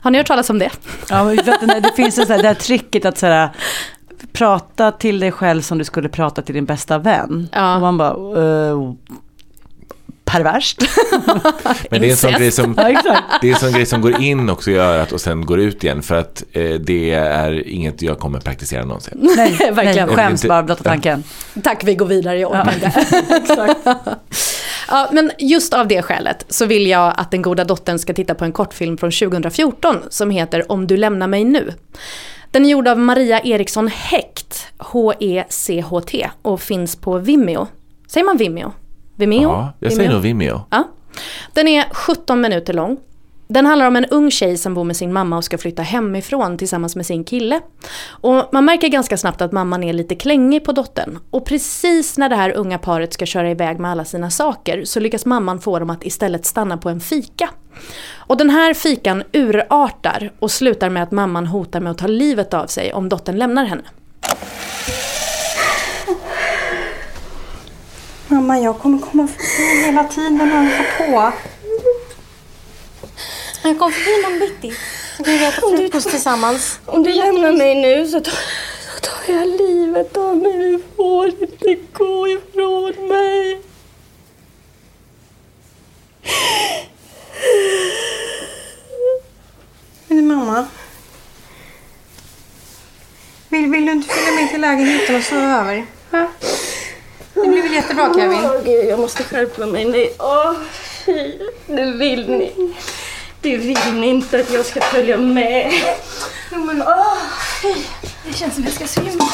[0.00, 0.70] Har ni hört talas om det?
[1.08, 3.48] Ja, men det finns en sån här, det här tricket att så
[4.32, 7.48] prata till dig själv som du skulle prata till din bästa vän.
[7.52, 7.74] Ja.
[7.74, 8.94] Och man bara, uh,
[10.32, 10.82] perverst.
[11.90, 14.22] Men det är en sån grej som, Ja, det är en sån grej som går
[14.22, 16.02] in också i örat och sen går ut igen.
[16.02, 19.14] För att eh, det är inget jag kommer praktisera någonsin.
[19.36, 20.06] Nej, Verkligen.
[20.08, 21.24] nej, skäms bara blotta tanken.
[21.62, 22.92] Tack, vi går vidare, jag orkar inte.
[24.88, 28.34] ja, men just av det skälet så vill jag att den goda dottern ska titta
[28.34, 31.72] på en kortfilm från 2014 som heter Om du lämnar mig nu.
[32.50, 37.66] Den är gjord av Maria Eriksson Häkt, H-E-C-H-T, och finns på Vimeo.
[38.06, 38.72] Säger man Vimeo?
[39.20, 39.42] Vimeo?
[39.42, 40.60] Ja, jag säger nog Vimeo.
[40.70, 40.88] Ja.
[41.52, 42.96] Den är 17 minuter lång.
[43.48, 46.58] Den handlar om en ung tjej som bor med sin mamma och ska flytta hemifrån
[46.58, 47.60] tillsammans med sin kille.
[48.08, 51.18] Och man märker ganska snabbt att mamman är lite klängig på dottern.
[51.30, 55.00] Och precis när det här unga paret ska köra iväg med alla sina saker så
[55.00, 57.50] lyckas mamman få dem att istället stanna på en fika.
[58.16, 62.54] Och den här fikan urartar och slutar med att mamman hotar med att ta livet
[62.54, 63.82] av sig om dottern lämnar henne.
[68.30, 71.32] Mamma, jag kommer komma förbi hela tiden och hälsa på.
[73.62, 74.74] Jag kommer förbi någon bitti.
[75.16, 76.78] Så kan vi äta frukost tillsammans.
[76.86, 78.32] Om du lämnar mig nu så tar,
[78.94, 80.52] så tar jag livet av mig.
[80.52, 83.60] Du får inte gå ifrån mig.
[90.08, 90.66] Men mamma.
[93.48, 95.86] Vill, vill du inte följa med till lägenheten och sova över?
[97.60, 98.44] Det blir väl jättebra Kevin?
[98.44, 99.84] Åh gud, jag måste skärpa mig.
[99.84, 100.52] Nej, åh,
[101.06, 101.38] fy.
[101.66, 102.74] Det vill ni.
[103.40, 105.72] Det vill ni inte att jag ska följa med.
[106.52, 107.16] Jo, men åh,
[107.62, 107.74] fy.
[108.26, 109.28] Det känns som jag ska svimma.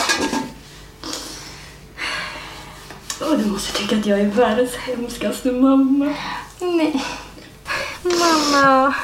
[3.21, 6.15] Och du måste tycka att jag är världens hemskaste mamma.
[6.59, 7.05] Nej.
[8.03, 8.95] Mamma.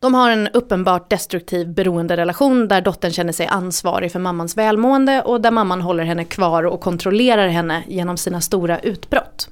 [0.00, 5.40] De har en uppenbart destruktiv beroenderelation där dottern känner sig ansvarig för mammans välmående och
[5.40, 9.48] där mamman håller henne kvar och kontrollerar henne genom sina stora utbrott.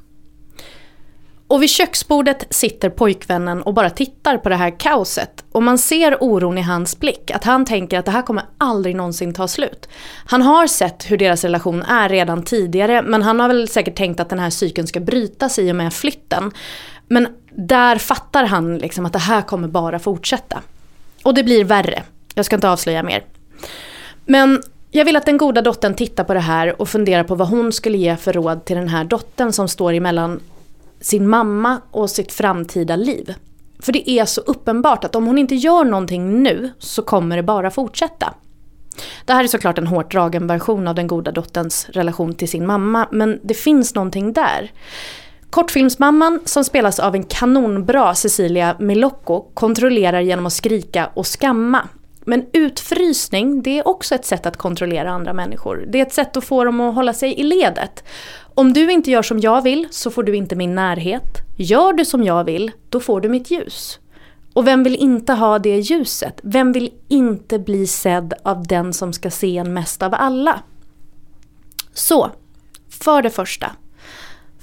[1.48, 5.44] Och vid köksbordet sitter pojkvännen och bara tittar på det här kaoset.
[5.52, 8.96] Och man ser oron i hans blick, att han tänker att det här kommer aldrig
[8.96, 9.88] någonsin ta slut.
[10.26, 14.20] Han har sett hur deras relation är redan tidigare, men han har väl säkert tänkt
[14.20, 16.52] att den här cykeln ska brytas i och med flytten.
[17.08, 20.62] Men där fattar han liksom att det här kommer bara fortsätta.
[21.24, 22.02] Och det blir värre.
[22.34, 23.24] Jag ska inte avslöja mer.
[24.24, 27.48] Men jag vill att den goda dottern tittar på det här och funderar på vad
[27.48, 30.40] hon skulle ge för råd till den här dottern som står emellan
[31.00, 33.34] sin mamma och sitt framtida liv.
[33.78, 37.42] För det är så uppenbart att om hon inte gör någonting nu så kommer det
[37.42, 38.34] bara fortsätta.
[39.24, 42.66] Det här är såklart en hårt dragen version av den goda dotterns relation till sin
[42.66, 44.70] mamma, men det finns någonting där.
[45.50, 51.88] Kortfilmsmamman, som spelas av en kanonbra Cecilia Milocco, kontrollerar genom att skrika och skamma.
[52.24, 55.84] Men utfrysning, det är också ett sätt att kontrollera andra människor.
[55.88, 58.04] Det är ett sätt att få dem att hålla sig i ledet.
[58.54, 61.38] Om du inte gör som jag vill så får du inte min närhet.
[61.56, 63.98] Gör du som jag vill, då får du mitt ljus.
[64.52, 66.40] Och vem vill inte ha det ljuset?
[66.42, 70.62] Vem vill inte bli sedd av den som ska se en mest av alla?
[71.92, 72.30] Så,
[72.88, 73.72] för det första.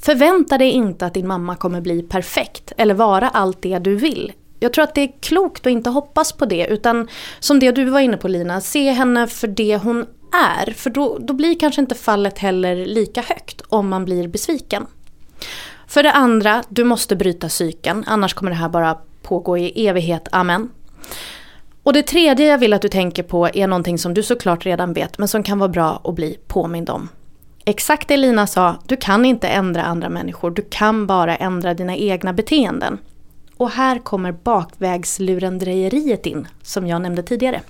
[0.06, 4.32] Förvänta dig inte att din mamma kommer bli perfekt eller vara allt det du vill.
[4.60, 7.08] Jag tror att det är klokt att inte hoppas på det utan
[7.40, 10.06] som det du var inne på Lina, se henne för det hon
[10.58, 10.72] är.
[10.72, 14.86] För då, då blir kanske inte fallet heller lika högt om man blir besviken.
[15.88, 20.28] För det andra, du måste bryta cykeln annars kommer det här bara pågå i evighet,
[20.32, 20.70] amen.
[21.84, 24.94] Och det tredje jag vill att du tänker på är någonting som du såklart redan
[24.94, 27.10] vet men som kan vara bra att bli påmind om.
[27.66, 31.96] Exakt det Lina sa, du kan inte ändra andra människor, du kan bara ändra dina
[31.96, 32.98] egna beteenden.
[33.58, 37.62] Och här kommer bakvägslurendrejeriet in, som jag nämnde tidigare.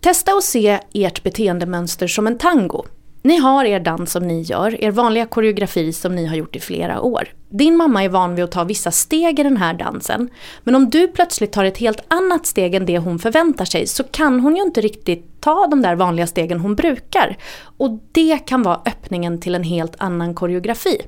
[0.00, 2.84] Testa att se ert beteendemönster som en tango.
[3.22, 6.60] Ni har er dans som ni gör, er vanliga koreografi som ni har gjort i
[6.60, 7.28] flera år.
[7.48, 10.30] Din mamma är van vid att ta vissa steg i den här dansen.
[10.64, 14.04] Men om du plötsligt tar ett helt annat steg än det hon förväntar sig så
[14.04, 17.36] kan hon ju inte riktigt ta de där vanliga stegen hon brukar.
[17.78, 21.00] Och det kan vara öppningen till en helt annan koreografi.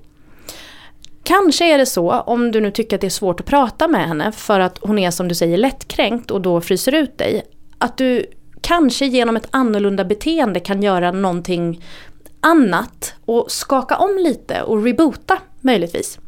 [1.23, 4.09] Kanske är det så, om du nu tycker att det är svårt att prata med
[4.09, 7.43] henne för att hon är som du säger lättkränkt och då fryser ut dig.
[7.79, 8.27] Att du
[8.71, 11.85] kanske genom ett annorlunda beteende kan göra någonting
[12.41, 16.19] annat och skaka om lite och reboota möjligtvis.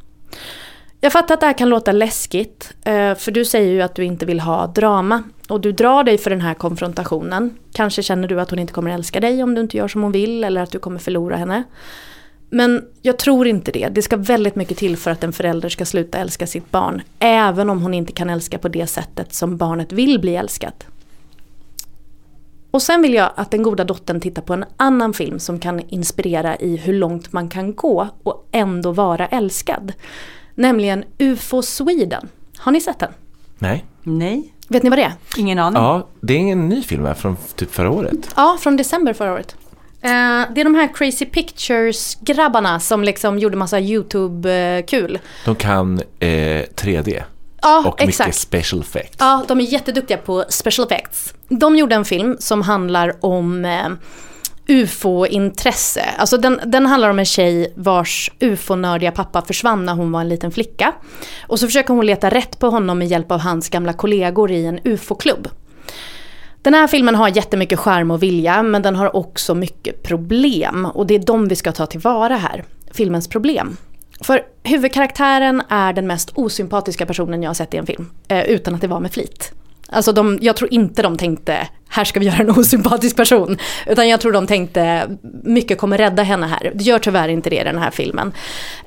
[1.01, 4.05] Jag fattar att det här kan låta läskigt, eh, för du säger ju att du
[4.05, 5.23] inte vill ha drama.
[5.49, 7.59] Och du drar dig för den här konfrontationen.
[7.73, 10.13] Kanske känner du att hon inte kommer älska dig om du inte gör som hon
[10.13, 11.63] vill eller att du kommer förlora henne.
[12.51, 13.89] Men jag tror inte det.
[13.89, 17.03] Det ska väldigt mycket till för att en förälder ska sluta älska sitt barn.
[17.19, 20.87] Även om hon inte kan älska på det sättet som barnet vill bli älskat.
[22.73, 25.81] Och sen vill jag att den goda dottern tittar på en annan film som kan
[25.81, 29.93] inspirera i hur långt man kan gå och ändå vara älskad.
[30.55, 32.29] Nämligen UFO Sweden.
[32.59, 33.13] Har ni sett den?
[33.59, 33.85] Nej.
[34.03, 34.55] Nej.
[34.69, 35.13] Vet ni vad det är?
[35.37, 35.83] Ingen aning.
[35.83, 37.15] Ja, det är en ny film va?
[37.15, 38.31] från typ förra året.
[38.37, 39.57] Ja, från december förra året.
[40.01, 40.11] Eh,
[40.55, 45.19] det är de här Crazy Pictures-grabbarna som liksom gjorde massa YouTube-kul.
[45.45, 46.27] De kan eh,
[46.77, 47.23] 3D.
[47.63, 48.29] Ja, och exakt.
[48.29, 49.17] mycket special effects.
[49.19, 51.35] Ja, de är jätteduktiga på special effects.
[51.49, 53.89] De gjorde en film som handlar om eh,
[54.67, 56.05] ufo-intresse.
[56.19, 60.29] Alltså den, den handlar om en tjej vars ufo-nördiga pappa försvann när hon var en
[60.29, 60.93] liten flicka.
[61.47, 64.67] Och så försöker hon leta rätt på honom med hjälp av hans gamla kollegor i
[64.67, 65.49] en ufo-klubb.
[66.63, 71.07] Den här filmen har jättemycket skärm och vilja men den har också mycket problem och
[71.07, 72.65] det är de vi ska ta tillvara här.
[72.91, 73.77] Filmens problem.
[74.23, 78.11] För huvudkaraktären är den mest osympatiska personen jag har sett i en film.
[78.29, 79.53] Eh, utan att det var med flit.
[79.93, 83.59] Alltså de, jag tror inte de tänkte, här ska vi göra en osympatisk person.
[83.87, 85.09] Utan jag tror de tänkte,
[85.43, 86.73] mycket kommer rädda henne här.
[86.75, 88.33] Det gör tyvärr inte det i den här filmen.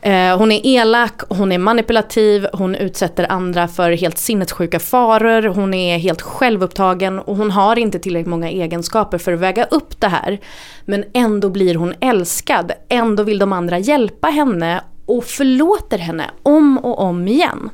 [0.01, 5.73] Eh, hon är elak, hon är manipulativ, hon utsätter andra för helt sinnessjuka faror, hon
[5.73, 10.07] är helt självupptagen och hon har inte tillräckligt många egenskaper för att väga upp det
[10.07, 10.39] här.
[10.85, 16.77] Men ändå blir hon älskad, ändå vill de andra hjälpa henne och förlåter henne om
[16.77, 17.69] och om igen.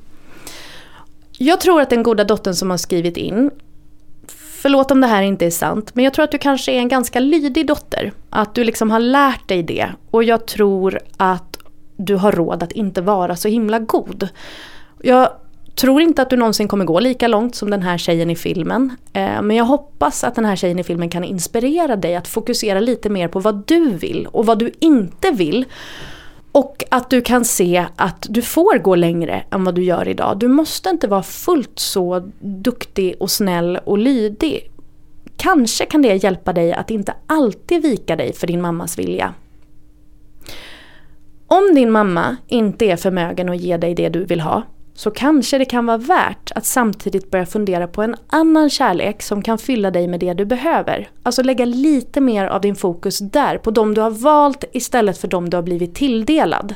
[1.37, 3.51] Jag tror att den goda dottern som har skrivit in,
[4.61, 6.87] förlåt om det här inte är sant, men jag tror att du kanske är en
[6.87, 8.13] ganska lydig dotter.
[8.29, 9.89] Att du liksom har lärt dig det.
[10.11, 11.57] Och jag tror att
[11.97, 14.29] du har råd att inte vara så himla god.
[15.01, 15.29] Jag
[15.75, 18.95] tror inte att du någonsin kommer gå lika långt som den här tjejen i filmen.
[19.13, 22.79] Eh, men jag hoppas att den här tjejen i filmen kan inspirera dig att fokusera
[22.79, 25.65] lite mer på vad du vill och vad du inte vill.
[26.51, 30.39] Och att du kan se att du får gå längre än vad du gör idag.
[30.39, 34.71] Du måste inte vara fullt så duktig och snäll och lydig.
[35.37, 39.33] Kanske kan det hjälpa dig att inte alltid vika dig för din mammas vilja.
[41.47, 44.63] Om din mamma inte är förmögen att ge dig det du vill ha
[44.93, 49.41] så kanske det kan vara värt att samtidigt börja fundera på en annan kärlek som
[49.41, 51.09] kan fylla dig med det du behöver.
[51.23, 55.27] Alltså lägga lite mer av din fokus där, på de du har valt istället för
[55.27, 56.75] de du har blivit tilldelad.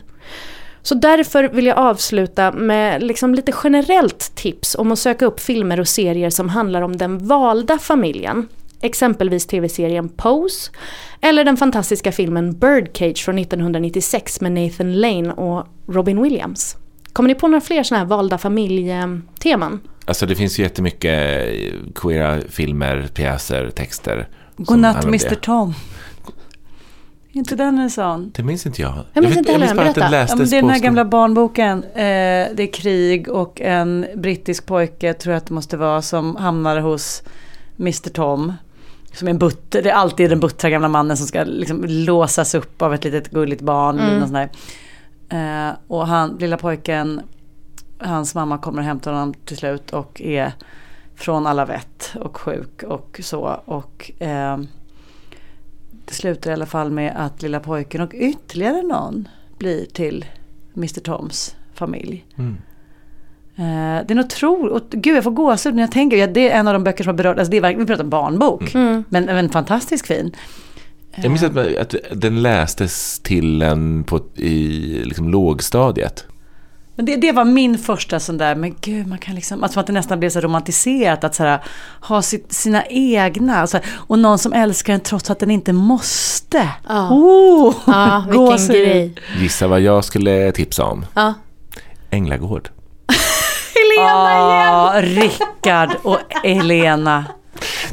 [0.82, 5.80] Så därför vill jag avsluta med liksom lite generellt tips om att söka upp filmer
[5.80, 8.48] och serier som handlar om den valda familjen.
[8.82, 10.72] Exempelvis tv-serien Pose
[11.22, 16.78] eller den fantastiska filmen Birdcage från 1996 med Nathan Lane och Robin Williams.
[17.16, 19.82] Kommer ni på några fler sådana här valda familjeteman?
[20.06, 21.50] Alltså det finns ju jättemycket
[21.96, 24.28] queera filmer, pjäser, texter.
[24.58, 25.36] Godnatt Mr.
[25.36, 25.74] Tom.
[27.32, 28.32] Är inte den en sån?
[28.36, 28.94] Det minns inte jag.
[29.14, 30.80] Jag minns inte jag minns bara att den lästes Ja, men det är den här
[30.80, 31.84] gamla barnboken.
[31.84, 31.94] Eh,
[32.56, 36.80] det är krig och en brittisk pojke, tror jag att det måste vara, som hamnar
[36.80, 37.24] hos
[37.80, 38.54] Mr Tom.
[39.14, 42.56] Som är en butter, det är alltid den buttra gamla mannen som ska liksom låsas
[42.56, 44.00] upp av ett litet gulligt barn.
[44.00, 44.22] Mm.
[44.22, 44.50] Sånt där.
[45.30, 47.22] Eh, och han, lilla pojken,
[48.00, 50.54] hans mamma kommer och hämtar honom till slut och är
[51.16, 53.60] från alla vett och sjuk och så.
[53.66, 54.58] Och eh,
[56.06, 60.26] det slutar i alla fall med att lilla pojken och ytterligare någon blir till
[60.76, 62.26] Mr Toms familj.
[62.38, 62.58] Mm.
[63.56, 66.60] Eh, det är något otroligt, gud jag får gåshud när jag tänker, ja, det är
[66.60, 69.04] en av de böcker som har berört, alltså det är verkligen, vi pratar barnbok, Mm.
[69.10, 70.36] men, men fantastiskt fin.
[71.16, 76.26] Jag minns att, att den lästes till en på, i liksom lågstadiet.
[76.96, 79.88] Men det, det var min första sån där, men gud man kan liksom, alltså att
[79.88, 81.60] det nästan blev så romantiserat att så här,
[82.02, 86.70] ha sitt, sina egna, alltså, och någon som älskar en trots att den inte måste.
[86.88, 87.10] Ja.
[87.12, 88.70] Oh, Ja, vilken gåshud.
[88.88, 89.16] grej.
[89.40, 91.06] Gissa vad jag skulle tipsa om?
[91.14, 91.34] Ja.
[92.10, 92.70] Änglagård.
[93.98, 97.26] Ja, Rickard och Elena.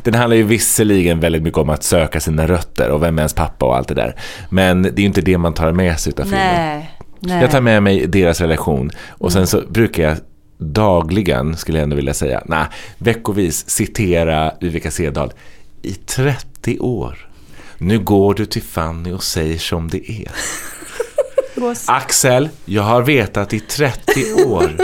[0.03, 3.35] Den handlar ju visserligen väldigt mycket om att söka sina rötter och vem är ens
[3.35, 4.17] pappa och allt det där.
[4.51, 6.83] Men det är ju inte det man tar med sig av filmen.
[7.21, 7.41] Nej.
[7.41, 10.17] Jag tar med mig deras relation och sen så brukar jag
[10.59, 12.67] dagligen, skulle jag ändå vilja säga, nej,
[12.99, 15.33] veckovis citera Vivica Sedal
[15.83, 17.29] i 30 år.
[17.79, 20.31] Nu går du till Fanny och säger som det är.
[21.87, 24.77] Axel, jag har vetat i 30 år.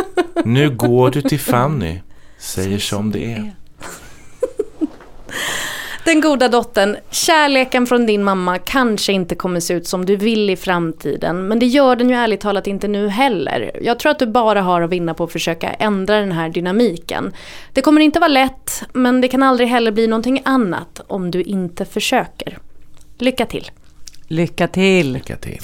[0.44, 2.00] Nu går du till Fanny,
[2.38, 3.54] säger som det är.
[6.04, 10.50] Den goda dottern, kärleken från din mamma kanske inte kommer se ut som du vill
[10.50, 13.70] i framtiden, men det gör den ju ärligt talat inte nu heller.
[13.82, 17.32] Jag tror att du bara har att vinna på att försöka ändra den här dynamiken.
[17.72, 21.42] Det kommer inte vara lätt, men det kan aldrig heller bli någonting annat om du
[21.42, 22.58] inte försöker.
[23.18, 23.70] Lycka till!
[24.28, 25.12] Lycka till!
[25.12, 25.60] Lycka till!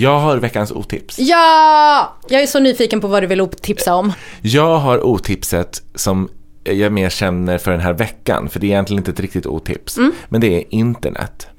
[0.00, 1.18] Jag har veckans otips.
[1.18, 2.16] Ja!
[2.28, 4.12] Jag är så nyfiken på vad du vill tipsa om.
[4.42, 6.28] Jag har otipset som
[6.64, 9.98] jag mer känner för den här veckan, för det är egentligen inte ett riktigt otips,
[9.98, 10.12] Mm.
[10.28, 11.46] men det är internet.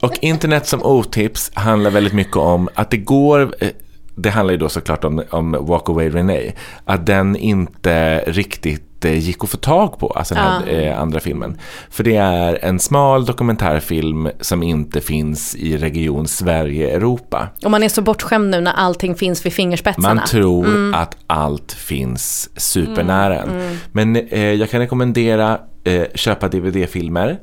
[0.00, 3.68] Och internet som otips handlar väldigt mycket om att det går, eh,
[4.14, 6.52] det handlar ju då såklart om, om Walk Away Renee,
[6.84, 10.72] att den inte riktigt eh, gick att få tag på, alltså den här Ja.
[10.72, 11.58] eh, andra filmen.
[11.90, 17.48] För det är en smal dokumentärfilm som inte finns i region Sverige-Europa.
[17.64, 20.14] Och man är så bortskämd nu när allting finns vid fingerspetsarna.
[20.14, 20.94] Man tror Mm.
[20.94, 23.42] att allt finns supernära.
[23.42, 23.76] Mm, mm.
[23.92, 27.38] Men eh, jag kan rekommendera eh, köpa DVD-filmer.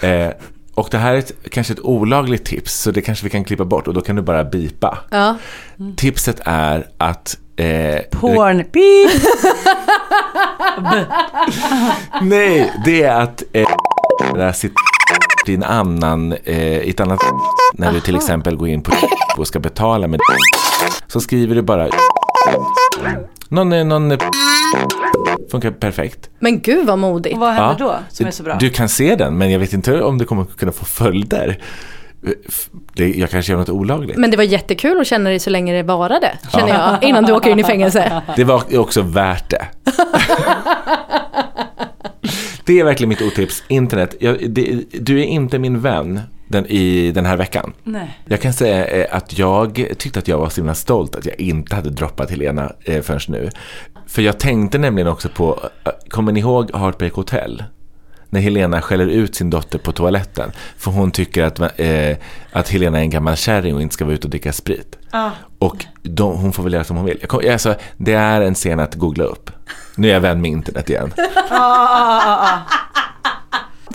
[0.00, 0.28] Eh,
[0.74, 3.64] och det här är ett, kanske ett olagligt tips, så det kanske vi kan klippa
[3.64, 4.98] bort och då kan du bara bipa.
[5.10, 5.36] Ja.
[5.96, 7.38] Tipset är att...
[7.58, 9.10] Eh, Porn, beep!
[12.22, 14.72] Nej, det är att eh, sitt
[15.46, 17.20] i en annan, eh, ett annat
[17.72, 18.92] när du till exempel går in på
[19.36, 20.20] och ska betala med
[21.06, 21.88] så skriver du bara
[23.48, 24.18] någon, eh, någon eh,
[25.50, 26.30] funkar perfekt.
[26.38, 27.38] Men gud vad modigt.
[27.38, 27.86] Vad händer Ja.
[27.86, 28.56] då som är så bra?
[28.60, 31.58] Du kan se den, men jag vet inte om det kommer kunna få följder.
[32.94, 34.16] Det, jag kanske gör något olagligt.
[34.16, 37.32] Men det var jättekul att känna dig så länge det varade, känner jag, innan du
[37.32, 38.22] åker in i fängelse.
[38.36, 39.66] Det var också värt det.
[42.64, 43.62] Det är verkligen mitt otips.
[43.68, 44.16] Internet.
[44.20, 47.72] Jag, det, du är inte min vän den, i den här veckan.
[47.84, 48.20] Nej.
[48.24, 51.40] Jag kan säga eh, att jag tyckte att jag var så himla stolt att jag
[51.40, 53.50] inte hade droppat Helena eh, förrän nu.
[54.06, 57.64] För jag tänkte nämligen också på, äh, kommer ni ihåg Heartbreak Hotel?
[58.30, 60.52] När Helena skäller ut sin dotter på toaletten.
[60.78, 62.16] För hon tycker att, eh,
[62.52, 64.98] att Helena är en gammal kärring och inte ska vara ute och dricka sprit.
[65.10, 65.30] Ah.
[65.58, 67.18] Och de, hon får väl göra som hon vill.
[67.20, 69.50] Jag kom, alltså, det är en scen att googla upp.
[69.96, 71.12] Nu är jag vän med internet igen.
[71.50, 72.58] Ah.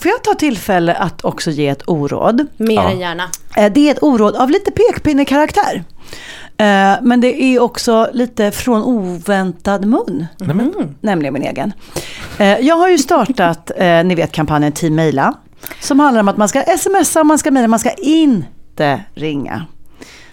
[0.02, 2.46] Får jag ta tillfälle att också ge ett oråd?
[2.56, 2.90] Mer Ja.
[2.90, 3.28] än gärna.
[3.56, 5.84] Eh, Det är ett oråd av lite pekpinnekaraktär.
[6.56, 10.26] Eh, Men det är också lite från oväntad mun.
[11.00, 11.72] Nämligen min egen.
[12.38, 15.34] Eh, Jag har ju startat, eh, ni vet kampanjen Team Maila.
[15.80, 19.64] Som handlar om att man ska smsa, man ska mejla, man ska inte ringa.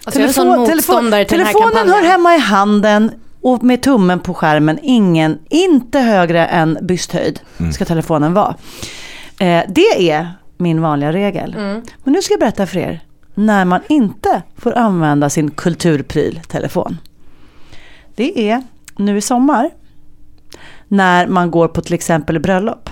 [0.04, 3.10] Alltså sån motståndare till telefonen hör hemma i handen
[3.42, 7.40] och med tummen på skärmen, ingen, inte högre än bysthöjd
[7.74, 8.54] ska telefonen vara.
[9.68, 11.54] Det är min vanliga regel.
[11.58, 11.82] Mm.
[12.04, 13.00] Men nu ska jag berätta för er
[13.34, 16.98] när man inte får använda sin kulturpryl telefon.
[18.14, 18.62] Det är
[18.96, 19.70] nu i sommar
[20.88, 22.90] när man går på till exempel bröllop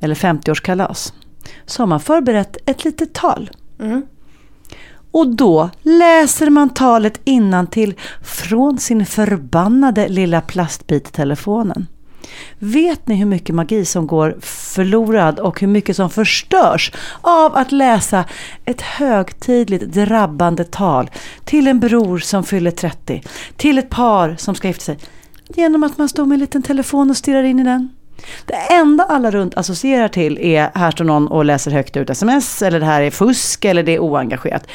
[0.00, 1.12] eller 50-årskalas
[1.66, 3.50] så har man förberett ett litet tal.
[5.10, 11.86] Och då läser man talet innantill från sin förbannade lilla plastbit telefonen.
[12.58, 17.72] Vet ni hur mycket magi som går förlorad och hur mycket som förstörs av att
[17.72, 18.24] läsa
[18.64, 21.10] ett högtidligt drabbande tal
[21.44, 23.22] till en bror som fyller 30,
[23.56, 24.98] till ett par som ska gifta sig,
[25.48, 27.88] genom att man står med en liten telefon och stirrar in i den?
[28.46, 32.62] Det enda alla runt associerar till är här står någon och läser högt ut sms
[32.62, 34.66] eller det här är fusk eller det är oengagerat.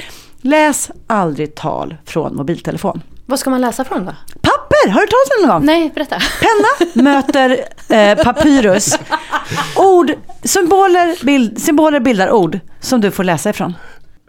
[0.42, 3.02] Läs aldrig tal från mobiltelefon.
[3.26, 4.12] Vad ska man läsa från då?
[4.84, 4.92] Papper!
[4.94, 5.66] Har du talat om det någon gång?
[5.66, 6.18] Nej, berätta.
[6.40, 9.00] Penna möter eh, papyrus.
[9.76, 10.12] Ord,
[10.44, 13.74] symboler, bild, symboler bildar ord som du får läsa ifrån.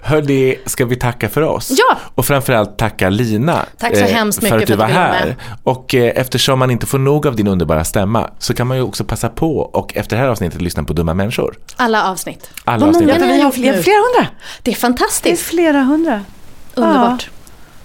[0.04, 1.70] Hörni, ska vi tacka för oss?
[1.70, 1.96] Ja!
[2.14, 3.52] Och framförallt tacka Lina.
[3.52, 5.26] eh, Tack så hemskt för mycket att du för var att du ville här.
[5.26, 5.34] med.
[5.62, 8.82] Och eh, eftersom man inte får nog av din underbara stämma så kan man ju
[8.82, 11.56] också passa på och efter det här avsnittet lyssna på Dumma människor.
[11.76, 12.50] Alla avsnitt.
[12.64, 13.08] Alla Vad avsnitt.
[13.08, 13.82] många, vi har gjort fler, nu.
[13.82, 14.20] flera hundra.
[14.20, 14.30] Det är
[14.62, 15.42] Det är fantastiskt.
[15.42, 16.20] flera hundra.
[16.74, 17.30] Underbart.
[17.30, 17.41] Ja,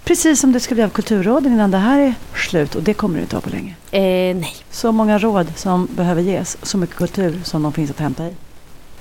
[0.07, 2.75] precis som det ska bli av Kulturråden innan det här är slut.
[2.75, 3.75] Och det kommer det inte vara på länge.
[3.91, 4.55] Eh, nej.
[4.71, 6.57] Så många råd som behöver ges.
[6.63, 8.33] Så mycket kultur som de finns att hämta i.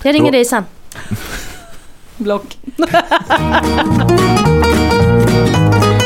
[0.03, 0.65] Jag ringer Då- dig sen.
[2.17, 2.59] Block.